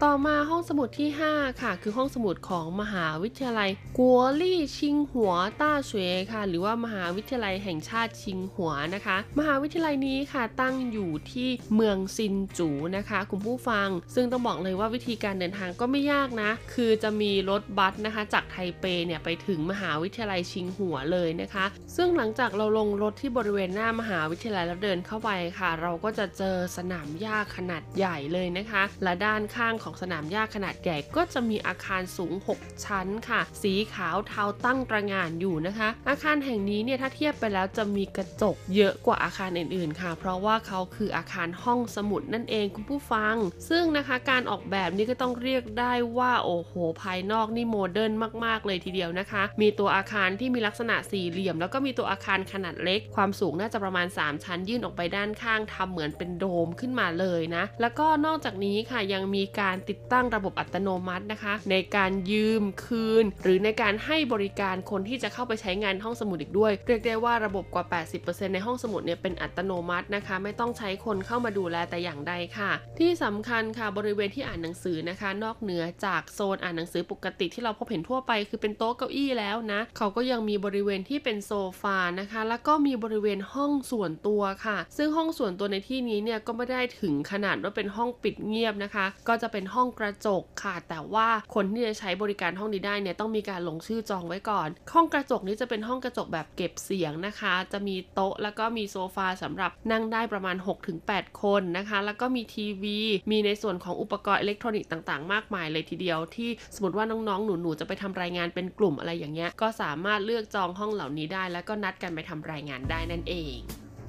[0.03, 21.65] ต่อมาห้องสมุดที่ 5 ค่ะ คือห้องสมุดของมหาวิทยาลัยกัวลี่ชิงหัวต้าเฉวยค่ะ หรือว่ามหาวิทยาลัยแห่งชาติชิงหัวนะคะ มหาวิทยาลัยนี้ค่ะตั้งอยู่ที่เมืองซินจูนะคะคุณผู้ฟัง ซึ่งต้องบอกเลยว่าวิธีการเดินทางก็ไม่ยากนะ คือจะมีรถบัสนะคะ จากไทเปเนี่ยไปถึงมหาวิทยาลัยชิงหัวเลยนะคะ
[21.97, 43.35] ซึ่งหลังจากเราลงรถที่บริเวณหน้ามหาวิทยาลัยแล้วเดินเข้าไปค่ะ เราก็จะเจอสนามหญ้าขนาดใหญ่เลยนะคะ และด้านข้างของสนามหญ้าขนาดใหญ่ก็จะมีอาคารสูง 6 ชั้นค่ะ สีขาวเทาตั้งตระหง่านอยู่นะคะ อาคารแห่งนี้เนี่ยถ้าเทียบไปแล้วจะมีกระจกเยอะกว่าอาคารอื่นๆค่ะ เพราะว่าเขาคืออาคารห้องสมุดนั่นเองคุณผู้ฟัง
[43.69, 48.13] ซึ่งนะคะการออกแบบนี้ก็ต้องเรียกได้ว่าโอ้โหภายนอกนี่โมเดิร์น
[48.45, 67.85] มาก ๆ เลยทีเดียวนะคะ มีตัวอาคารที่มีลักษณะสี่เหลี่ยม แล้วก็มีตัวอาคารขนาดเล็ก ความสูงน่าจะประมาณ 3 ชั้นยื่นออกไปด้านข้างทำเหมือนเป็นโดมขึ้นมาเลยนะ แล้วก็นอกจากนี้ค่ะยังมีการติดตั้งระบบอัตโนมัตินะคะ ในการยืมคืน หรือในการให้บริการคนที่จะเข้าไปใช้งานห้องสมุดอีกด้วย เรียกได้ว่าระบบกว่า
[68.21, 100.57] 80%ในห้องสมุดเนี่ยเป็นอัตโนมัตินะคะ ไม่ต้องใช้คนเข้ามาดูแลแต่อย่างใดค่ะ ที่สำคัญค่ะบริเวณที่อ่านหนังสือนะคะ นอกเหนือจากโซนอ่านหนังสือปกติที่เราพบเห็นทั่วไป คือเป็นโต๊ะเก้าอี้แล้วนะ เขาก็ยังมีบริเวณที่เป็นโซฟานะคะ แล้วก็มีบริเวณห้องส่วนตัวค่ะ ซึ่งห้องส่วนตัวในที่นี้เนี่ยก็ไม่ได้ถึงขนาดว่าเป็นห้องปิดเงียบนะคะ ก็จะเป็นห้องกระจกค่ะ แต่ว่าคนที่จะใช้บริการห้องนี้ได้เนี่ยต้องมีการลงชื่อจองไว้ก่อน ห้องกระจกนี้จะเป็นห้องกระจกแบบเก็บเสียงนะคะ จะมีโต๊ะแล้วก็มีโซฟาสำหรับนั่งได้ประมาณ
[100.99, 102.99] 6-8 คนนะคะ แล้วก็มีทีวี
[103.31, 113.57] มีในส่วนของอุปกรณ์อิเล็กทรอนิกส์ต่างๆ มากมายเลยทีเดียวที่สมมติว่าน้องๆ หนูๆ จะไปทำรายงานเป็นกลุ่มอะไรอย่างเงี้ย ก็สามารถเลือกจองห้องเหล่านี้ได้ แล้วก็นัดกันไปทำรายงานได้นั่นเอง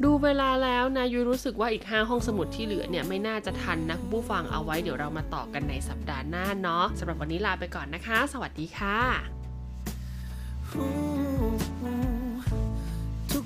[0.04, 9.00] ดูเวลาแล้วนะยุ้ยรู้สึกว่าอีก 5 ห้องสมุดที่เหลือเนี่ยไม่น่าจะทันนะคุณผู้ฟังเอาไว้เดี๋ยวเรามาต่อกันในสัปดาห์หน้าเนาะสำหรับวันนี้ลาไปก่อนนะคะ สวัสดีค่ะ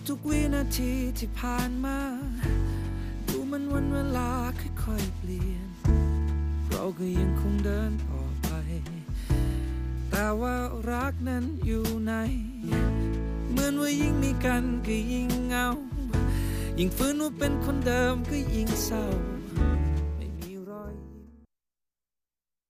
[0.10, 1.98] ทุกๆวินาทีที่ผ่านมา
[3.28, 4.30] ดูมันวันเวลา
[4.86, 5.68] ค่อยๆเปลี่ยน
[6.70, 8.50] เราก็ยังคงเดินต่อไป
[10.12, 10.56] แต่ว่า
[10.92, 12.14] รักนั้นอยู่ไหน
[13.60, 15.66] มือนว่ายิ่งมีกันก็ยิ่งเงา
[16.80, 19.04] ยิ่งฟื้นว่าเป็นคนเดิมก็ยิ่งเศร้า